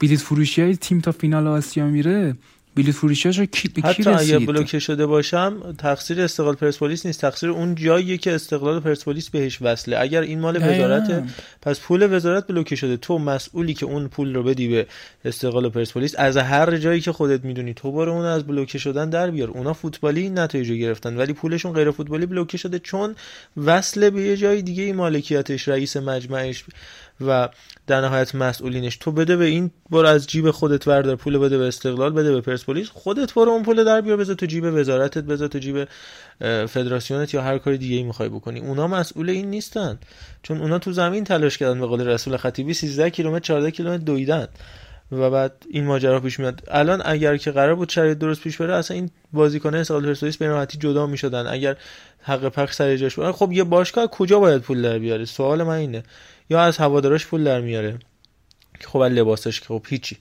[0.00, 2.36] بلیت فروشی های تیم تا فینال آسیا میره.
[2.76, 7.06] بلیت فروشیاش رو کی به کی حتی اگر رسید؟ بلوکه شده باشم تقصیر استقلال پرسپولیس
[7.06, 7.20] نیست.
[7.20, 10.00] تقصیر اون جاییه که استقلال پرسپولیس بهش وصله.
[10.00, 10.56] اگر این مال.
[10.56, 11.24] وزارته
[11.62, 12.96] پس پول وزارت بلوکه شده.
[12.96, 14.86] تو مسئولی که اون پول رو بدی به
[15.24, 19.30] استقلال پرسپولیس از هر جایی که خودت می‌دونی تو برو اون از بلوکه شدن در
[19.30, 19.48] بیار.
[19.48, 23.14] اونا فوتبالی نتایج رو گرفتن ولی پولشون غیر فوتبالی بلوکه شده چون
[23.56, 26.64] وصله به یه جای دیگه این مالکیتش رئیس مجمعش.
[27.20, 27.48] و
[27.86, 28.96] در نهایت مسئولینش.
[28.96, 32.40] تو بده به این برو از جیب خودت بردار پول بده به استقلال بده به
[32.40, 35.88] پرسپولیس خودت برو اون پول در بیار بذار تو جیب وزارتت بذار تو جیب
[36.66, 38.60] فدراسیونت یا هر کار دیگه ای می‌خوای بکنی.
[38.60, 39.98] اونا مسئول این نیستن.
[40.42, 44.48] چون اونا تو زمین تلاش کردن به قول رسول خطیبی 13 کیلومتر 14 کیلومتر دویدن.
[45.12, 46.62] و بعد این ماجرا پیش میاد.
[46.68, 50.46] الان اگر که قرار بود شرایط درست پیش بره اصلا این بازیکنان استقلال پرسپولیس به
[50.46, 51.46] راحتی جدا می‌شدن.
[51.46, 51.76] اگر
[52.22, 53.30] حق پخش سر جاش بود.
[53.30, 56.02] خب یه باشگاه کجا باید پول در بیاره؟ سوال من اینه.
[56.50, 57.98] یا از هواداراش پول در میاره؟
[58.80, 60.16] که خب لباسش که خب هیچی.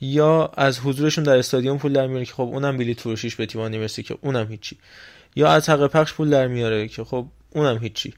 [0.00, 4.02] یا از حضورشون در استادیوم پول در میاره که خب اونم بلیت فروشیش به می‌رسه
[4.02, 4.78] که اونم هیچی.
[5.36, 8.14] یا از حق پخش پول در میاره که خب اونم هیچی.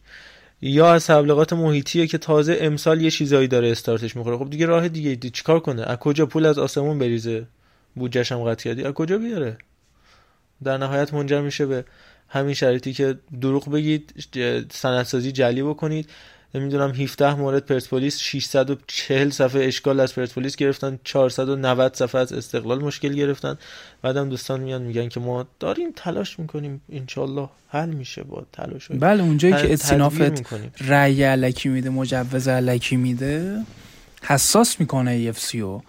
[0.62, 4.36] یا از تبلیغات محیطیه که تازه امسال یه چیزایی داره استارتش می‌خوره.
[4.36, 7.46] خب دیگه راه دیگه دی چیکار کنه؟ از کجا پول از آسمون بریزه؟
[7.94, 9.58] بودجهش هم قطع کردی؟ از کجا بیاره؟
[10.64, 11.84] در نهایت منجر میشه به
[12.28, 14.14] همین شرایطی که دروغ بگید
[14.72, 16.10] سندسازی جلی بکنید.
[16.54, 23.12] نمی‌دونم 17 مورد پرسپولیس 640 صفحه اشکال از پرسپولیس گرفتن 490 صفحه از استقلال مشکل
[23.12, 23.58] گرفتن.
[24.02, 28.98] بعدم دوستان میان میگن که ما داریم تلاش می‌کنیم انشالله حل میشه با تلاش های
[28.98, 29.72] بله اونجایی که
[30.30, 30.72] می‌کنیم.
[30.80, 33.62] رأی علکی میده مجوز علکی میده
[34.22, 35.82] حساس می‌کنه EFC رو.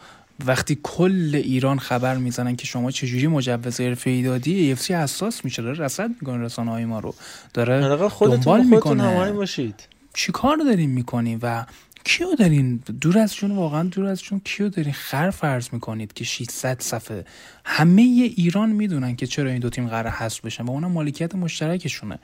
[0.46, 5.80] وقتی کل ایران خبر می‌زنن که شما چجوری مجوز حرفه‌ای دادی EFC حساس میشه داره
[5.80, 7.16] رصد می‌کنه رسانه های ما رو.
[7.54, 9.32] داره دنبال می‌کنه.
[9.32, 9.93] باشید.
[10.14, 11.66] چی کار دارین می‌کنین و
[12.06, 16.24] کیو دارین دور از جون واقعا دور از جون کیو دارین خر فرض می‌کنید که
[16.24, 17.26] 600 صفحه؟
[17.66, 22.20] همه ایران می‌دونن که چرا این دو تیم قرار حذف بشن و اونم مالکیت مشترکشونه.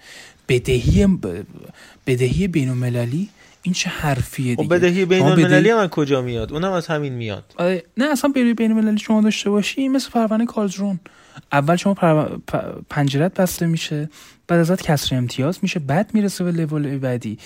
[0.48, 1.44] بدهی ب-
[2.08, 3.30] بدهی بین المللی
[3.62, 7.14] این چه حرفیه خب دیگه؟ بدهی بین المللی بدهی- از کجا میاد؟ اونم از همین
[7.14, 7.54] میاد.
[7.58, 11.00] آره، نه اصلا بین بین المللی شما داشته باشی مثل پروانه کالزرون
[11.52, 12.42] اول شما پرو...
[12.52, 12.58] پ-
[12.90, 14.10] پنجرت بسته میشه
[14.50, 17.38] بعد ازت کسر امتیاز میشه بعد می‌رسه به لول بعدی.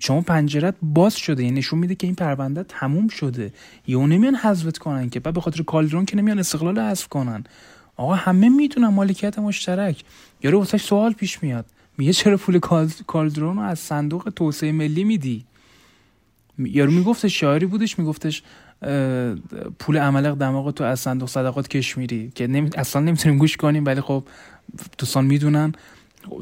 [0.00, 3.52] شما پنجرت باز شده یعنی نشون میده که این پرونده تموم شده.
[3.86, 7.44] یهو نمیان حذفت کنن که بعد به خاطر کالدرون که نمیان استقلال حذف کنن.
[7.96, 10.04] آقا همه می‌دونن مالکیت مشترک.
[10.42, 11.66] یارو واسه سوال پیش میاد.
[11.98, 15.44] میگه چرا پول کال- کالدرون رو از صندوق توسعه ملی میدی؟
[16.58, 18.42] یارو میگفتش شاعری بودش میگفتش
[19.78, 22.70] پول عملق دماغ تو از صندوق صدقات کشمیری که نمی...
[22.76, 24.24] اصلا نمی‌تونیم گوش کنیم ولی خب
[24.98, 25.72] دوستان می‌دونن.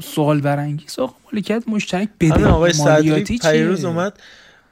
[0.03, 0.99] سوال برانگیز.
[0.99, 4.19] آقا مالکیت مشترک بده آقای صدری پیروز؟ اومد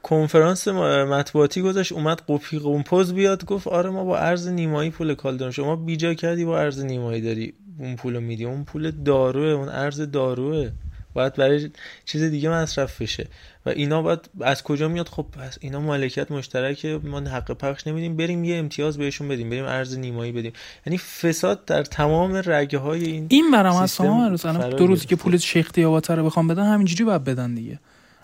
[0.02, 5.36] کنفرانس مطبوعاتی گذاشت اومد قپی قمپوز بیاد گفت آره ما با ارز نیمایی پول کال
[5.36, 5.52] داریم.
[5.52, 8.44] شما بیجا کردی با ارز نیمایی داری اون پول میدی.
[8.44, 10.70] اون پول داروه اون ارز داروه.
[11.16, 11.70] باید برای
[12.04, 13.26] چیز دیگه مصرف بشه.
[13.66, 18.16] و اینا باید از کجا میاد؟ خب پس اینا مالکیت مشترکه ما حق پخش نمیدیم
[18.16, 20.52] بریم یه امتیاز بهشون بدیم بریم ارز نیمایی بدیم.
[20.86, 25.16] یعنی فساد در تمام رگه های این این برام از فرا دو روزی که.
[25.16, 27.78] پول شیخ دیاباته رو بخوام بدن همینجوری باید بدن دیگه.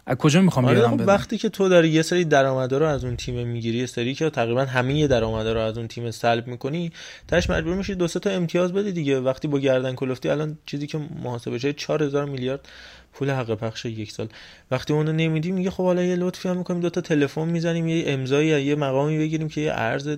[0.06, 3.04] از کجا می‌خوام آره بیارم خب وقتی که تو داری یه سری درآمدا رو از
[3.04, 6.92] اون تیم می‌گیری یه سری که تقریبا همه درآمدا رو از اون تیم سلب می‌کنی
[7.28, 9.20] تاش مجبور میشی دو تا امتیاز بدی دیگه.
[9.20, 12.68] وقتی با گردن کلفتی الان چیزی که محاسبه شده 4000 میلیارد
[13.12, 14.28] پول حق پخش یک سال.
[14.70, 18.04] وقتی اونو نمیدی میگه خب حالا یه لطفی هم می‌کنیم دو تا تلفن می‌زنیم یه
[18.06, 20.16] امضایی یه مقامی بگیریم که یه ارز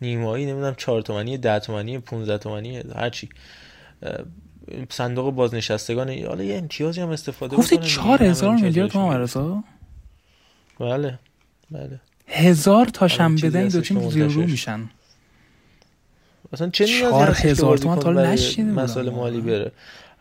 [0.00, 3.28] نیمایی نمی‌دونم 4 تومانی 10 تومانی 15 تومانی هر چی.
[4.90, 7.96] صندوق بازنشستگان حالا یه امتیازی هم استفاده گفتی بکنن دیگه.
[7.96, 8.96] چهار همه هزار امتیاز میلیارد.
[8.96, 9.64] مرسا
[10.80, 11.18] بله
[11.70, 12.00] بله.
[12.28, 14.90] هزار الان چیزی بدن این دو تیم زیر رو میشن.
[16.52, 19.10] اصلا چه نیازی که هزار تومن بازیکن تا بودم مسائل.
[19.10, 19.72] مالی بره.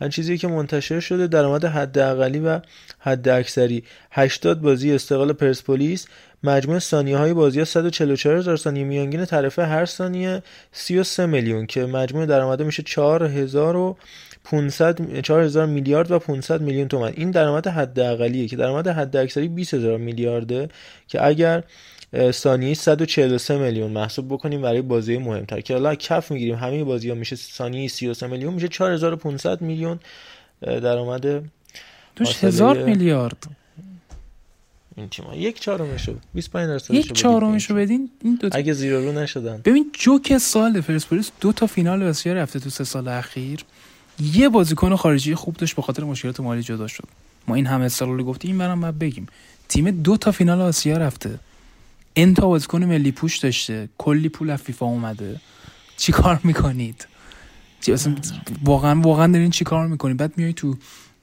[0.01, 2.59] این چیزی که منتشر شده درآمد حد اقلی و
[2.99, 6.07] حد اکثری 80 بازی استقلال پرسپولیس.
[6.43, 8.83] مجموع ثانیه های بازی ها 144 هزار ثانیه.
[8.83, 13.97] میانگین تعرفه هر ثانیه 33 میلیون که مجموع درآمد میشه 4000 و
[14.45, 17.13] 500 4000 میلیارد و 500 میلیون تومان.
[17.15, 20.69] این درآمد حد اقلیه که درآمد حد اکثری 20000 میلیارده
[21.07, 21.63] که اگر
[22.31, 25.61] ثانیه 143 میلیون محسوب بکنیم برای بازی مهمتر.
[25.61, 29.99] که حالا کف می‌گیریم همه بازی ها میشه ثانیه 33 میلیون میشه 4500 میلیون
[30.61, 31.43] درآمد
[32.15, 33.37] توش هزار میلیارد.
[34.97, 37.75] این تیم یک چهارمشو 25 درصدشو یک چهارمشو.
[37.75, 39.61] بدین این دو تا- اگه زیرو رو نشدن.
[39.65, 43.59] ببین جوک سال پرسپولیس دو تا فینال آسیا رفته تو سه سال اخیر.
[44.20, 47.07] یه بازیکن خارجی خوب داشت به خاطر مشکلات مالی جدا شد.
[47.47, 49.28] ما این همه سال گفتیم این برام باید بگیم.
[49.70, 51.39] تیم دو تا فینال آسیا رفته.
[52.13, 53.89] این تا بازیکن ملی پوش داشته.
[53.97, 55.41] کلی پول از فیفا اومده.
[55.97, 57.07] چی کار می‌کنید؟
[58.63, 60.78] واقعا واقعا دارین چی کار می‌کنید؟ بعد میای تو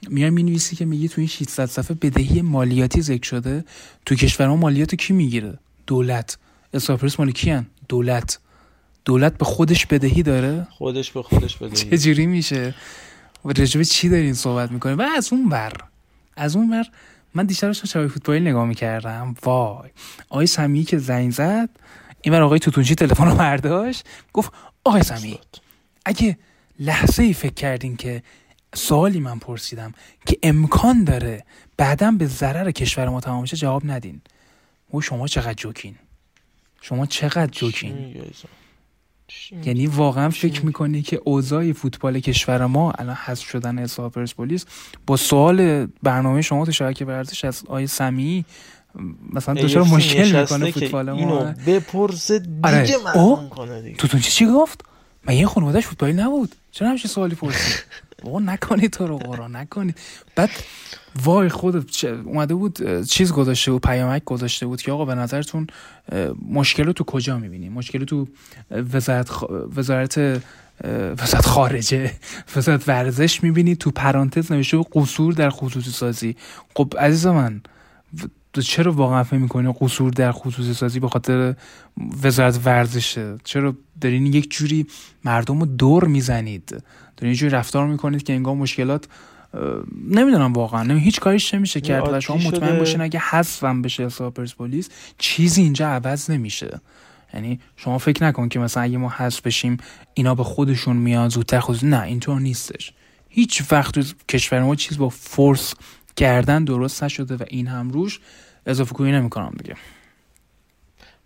[0.08, 3.64] میای می‌نویسی که میگی تو این 600 صفحه بدهی مالیاتی ذکر شده.
[4.06, 6.38] تو کشور ما مالیات کی می‌گیره؟ دولت.
[6.74, 8.38] اساپرس مال کیان؟ دولت.
[9.04, 11.76] دولت به خودش بدهی داره؟ خودش به خودش بدهی.
[11.96, 12.74] چجوری میشه؟
[13.44, 15.72] و رجبه چی دارین صحبت می‌کنه و از اون ور
[16.36, 16.84] از اون ور
[17.34, 19.34] من دیشب داشتم شبای فوتبال نگاه می‌کردم.
[19.42, 19.90] وای.
[20.28, 21.68] آقای سمی که زنگ زد
[22.22, 24.52] این آقای توتونچی تلفن رو برداشت گفت
[24.84, 25.38] آقای سمی
[26.04, 26.38] اگه
[26.78, 28.22] لحظه ای فکر کردین که
[28.74, 29.94] سوالی من پرسیدم
[30.26, 31.44] که امکان داره
[31.76, 34.20] بعدا به ضرر کشور ما تمام شه جواب ندین.
[34.94, 35.94] و شما چقدر جوکین.
[36.80, 38.14] شما چقدر جوکین.
[39.64, 44.66] یعنی واقعا فکر می‌کنی که اوضاع فوتبال کشور ما الان حذف شدن حساب پرسپولیس
[45.06, 48.44] با سوال برنامه شما تو شبکه ورزش از آیه سمی
[49.32, 51.18] مثلا دچار مشکل می‌کنه فوتبال ما.
[51.18, 53.48] اینو بپرسه دیگه آره.
[53.48, 53.96] کنه دیگه.
[53.96, 54.84] تو چی چی گفت؟
[55.24, 56.54] من یه خانوادهش فوتبالی نبود.
[56.72, 57.84] چرا همچین سوالی پرسید
[58.22, 59.98] بابا نکنید تو رو قرآن نکنید
[60.36, 60.50] بعد
[61.24, 61.90] وای خود
[62.24, 65.66] اومده بود چیز گذاشته بود پیامک گذاشته بود که آقا به نظرتون
[66.50, 68.26] مشکل رو تو کجا می‌بینیم مشکل تو
[68.70, 69.30] وزارت.
[69.76, 70.42] وزارت
[71.22, 72.12] وزارت خارجه
[72.56, 76.36] وزارت ورزش می‌بینید تو پرانتز نوشته قصور در خصوصی سازی.
[76.76, 77.60] خب عزیز من
[78.60, 81.54] چرا واقعا فکر می‌کنی قصور در خصوصی سازی به خاطر
[82.22, 84.86] وزارت ورزشه؟ چرا دارین یک جوری
[85.24, 86.82] مردم رو دور می‌زنید؟
[87.16, 89.08] دارین جوری رفتار می‌کنید که انگار مشکلات
[90.08, 90.82] نمی‌دونم واقعا.
[90.82, 94.88] نمی هیچ کاریش نمیشه کرد و شما مطمئن باشین اگه حذفم بشه حساب پرسپولیس
[95.18, 96.80] چیزی اینجا عوض نمیشه.
[97.34, 99.76] یعنی شما فکر نکن که مثلا اگه ما حذف بشیم
[100.14, 102.92] اینا به خودشون میاد زودتر خود نه اینطور نیستش.
[103.28, 105.74] هیچ وقت تو کشور ما چیز با فورس
[106.16, 108.20] کردن درست نشده و این هم روش
[108.66, 109.76] اضافه کنی نمی‌کنم دیگه.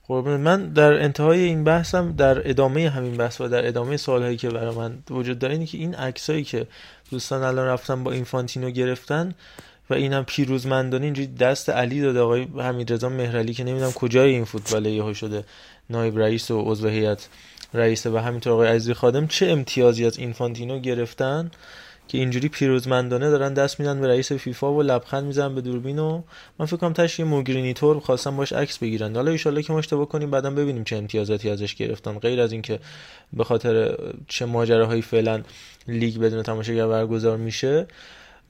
[0.09, 4.51] قربون من در انتهای این بحثم در ادامه همین بحث و در ادامه سوالهایی که
[4.51, 6.66] برای من وجود داره اینه که این عکسایی که
[7.11, 9.34] دوستان الان رفتن با اینفانتینو گرفتن
[9.91, 14.87] و اینم پیروزمندانه اینجوری دست علی داده آقای حمیدرضا مهرعلی که نمی‌دونم کجای این فوتبال
[14.87, 15.45] یهو شده
[15.91, 17.28] نایب رئیس و عضو هیئت
[17.74, 21.51] رئیسه و همینطور آقای عزیزی خادم چه امتیازی از اینفانتینو گرفتن؟
[22.09, 26.22] که اینجوری پیروزمندانه دارن دست میدن به رئیس فیفا و لبخند می‌زنن به دوربین و
[26.59, 29.16] من فکر کنم تاش یه موگرینیتور خواستم باش عکس بگیرن.
[29.16, 32.18] حالا ان که ما اشتباه کنیم بعدم ببینیم چه امتیازاتی ازش گرفتن.
[32.18, 32.80] غیر از اینکه
[33.32, 33.96] به خاطر
[34.28, 35.42] چه ماجراهایی فعلا
[35.88, 37.86] لیگ بدون تماشاگر برگزار میشه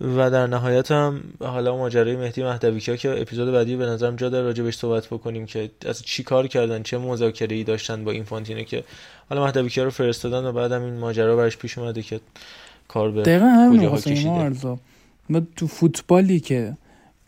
[0.00, 4.46] و در نهایت هم حالا ماجرای مهدی مهدوی که اپیزود بعدی به نظرم جا داره
[4.46, 8.84] راجبش صحبت بکنیم که از چی کار کردن چه مذاکره ای داشتن با اینفانتینو که
[9.30, 12.20] حالا مهدوی رو فرستادن و بعدم این ماجرا براش پیش اومده که
[12.88, 13.88] کار به دقیقا همین
[14.24, 14.78] ما
[15.28, 16.76] ما تو فوتبالی که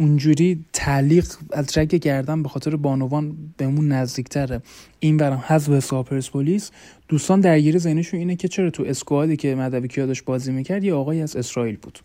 [0.00, 4.62] اونجوری تعلیق از رگ گردن به خاطر بانوان بهمون نزدیکتره.
[5.00, 6.70] این برام حذف حساب پرسپولیس
[7.08, 10.94] دوستان درگیر ذهنشون اینه که چرا تو اسکوادی که مدوی کیا داشت بازی می‌کرد یه
[10.94, 11.98] آقای از اسرائیل بود.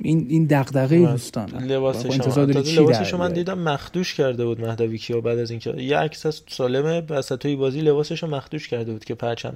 [0.00, 1.50] این این دغدغه دوستان.
[1.50, 2.20] لباسش
[2.78, 7.00] لباسش من دیدم مخدوش کرده بود مهدوی کیا بعد از اینکه یه عکس از سالمه
[7.00, 9.54] وسطای بازی لباسش رو مخدوش کرده بود که پرچم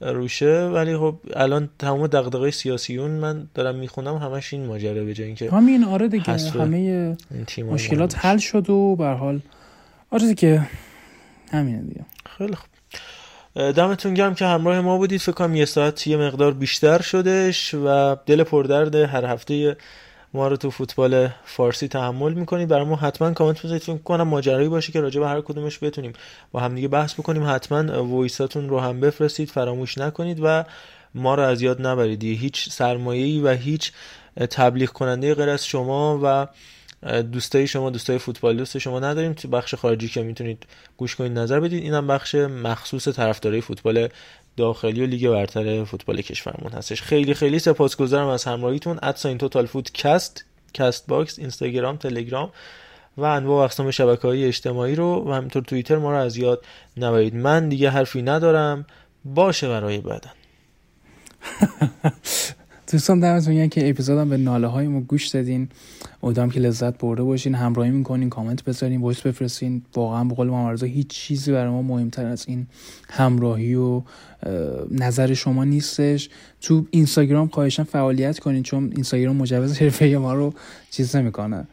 [0.00, 5.26] روشه ولی خب الان تمام دغدغه سیاسیون من دارم می‌خونم همش این ماجرا به جای
[5.26, 7.16] اینکه همین آره دیگه همه
[7.58, 9.40] مشکلات حل شد و به حال
[10.10, 10.66] آره دیگه
[11.52, 12.04] همینه دیگه.
[12.38, 12.68] خیلی خوب.
[13.72, 15.20] دمتون گرم که همراه ما بودید.
[15.20, 19.76] فکر کنم یه ساعت یه مقدار بیشتر شدش و دل پردرد هر هفته
[20.36, 23.82] ما رو تو فوتبال فارسی تحمل می‌کنید برای ما حتما کامنت بذارید.
[23.82, 26.12] فکر کنم ماجرایی باشه که راجع به هر کدومش بتونیم
[26.52, 27.44] با هم دیگه بحث بکنیم.
[27.46, 30.64] حتما وایساتون رو هم بفرستید فراموش نکنید و
[31.14, 32.24] ما رو از یاد نبرید.
[32.24, 33.92] هیچ سرمایه‌ای و هیچ
[34.50, 36.46] تبلیغ کننده غیر از شما و
[37.22, 39.32] دوستای شما دوستای فوتبال دوست شما نداریم.
[39.32, 40.66] تو بخش خارجی که می‌تونید
[40.96, 41.82] گوش کنید نظر بدید.
[41.82, 44.08] اینم بخش مخصوص طرفدارای فوتبال
[44.56, 47.02] داخلی و لیگ برتر فوتبال کشورمون هستش.
[47.02, 48.98] خیلی خیلی سپاسگزارم از همراهیتون.
[49.02, 50.44] ادساین توتال فوت کست
[50.74, 52.52] کست باکس اینستاگرام تلگرام
[53.16, 56.64] و انواع اقسام شبکه های اجتماعی رو و همینطور توییتر ما رو از یاد
[56.96, 57.34] نبرید.
[57.34, 58.86] من دیگه حرفی ندارم.
[59.24, 60.30] باشه برای بعدن.
[62.92, 65.68] دوستان دمتون میگن که اپیزودم به ناله های ما گوش دادین.
[66.22, 67.54] امیدوارم که لذت برده باشین.
[67.54, 69.82] همراهی می‌کنین کامنت بذارین voice بفرستین.
[69.94, 72.66] واقعا به قول ما هیچ چیزی برای ما مهمتر از این
[73.10, 74.02] همراهی و
[74.90, 76.28] نظر شما نیستش.
[76.60, 80.54] تو اینستاگرام خواهشا فعالیت کنین چون اینستاگرام مجوز حرفه ما رو
[80.90, 81.66] چیز نمی‌کنه.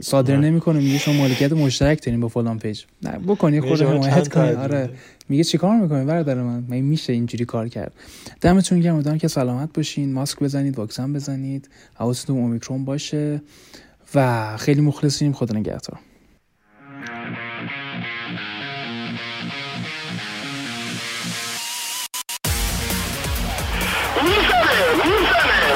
[0.00, 0.78] صادر نمی‌کنه.
[0.80, 2.84] میگه شما مالکیت مشترک دارین با فلان پیج.
[3.02, 4.90] نه بکنی خود حمایت کنی آره.
[5.32, 7.92] میگه چیکار می‌کنی برادر من؟ من میشه اینجوری کار کرد؟
[8.40, 10.12] دمتون گرم امیدوارم که سلامت باشین.
[10.12, 11.68] ماسک بزنید واکسن بزنید.
[11.94, 13.42] حواستون اومیکرون باشه.
[14.14, 15.32] و خیلی مخلصیم.
[15.32, 15.98] خدا نگهدار.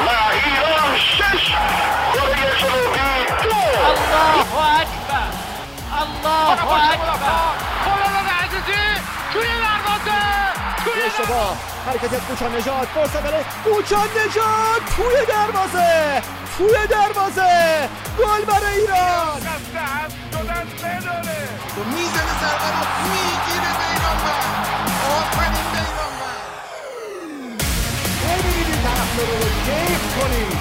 [0.06, 0.10] و
[0.44, 0.76] ایران
[11.06, 11.56] اشتباه.
[11.86, 16.22] حرکت کوچا نجات فرصت برای کوچا نجات توی دروازه.
[16.58, 17.88] توی دروازه.
[18.18, 19.40] گل برای ایران.
[21.94, 24.66] می‌زنه ضربه رو می‌گیره بیرانوند
[25.16, 26.42] آفرین بیرانوند
[28.22, 29.26] ببینید این طرف رو
[29.66, 30.56] کیف کنید.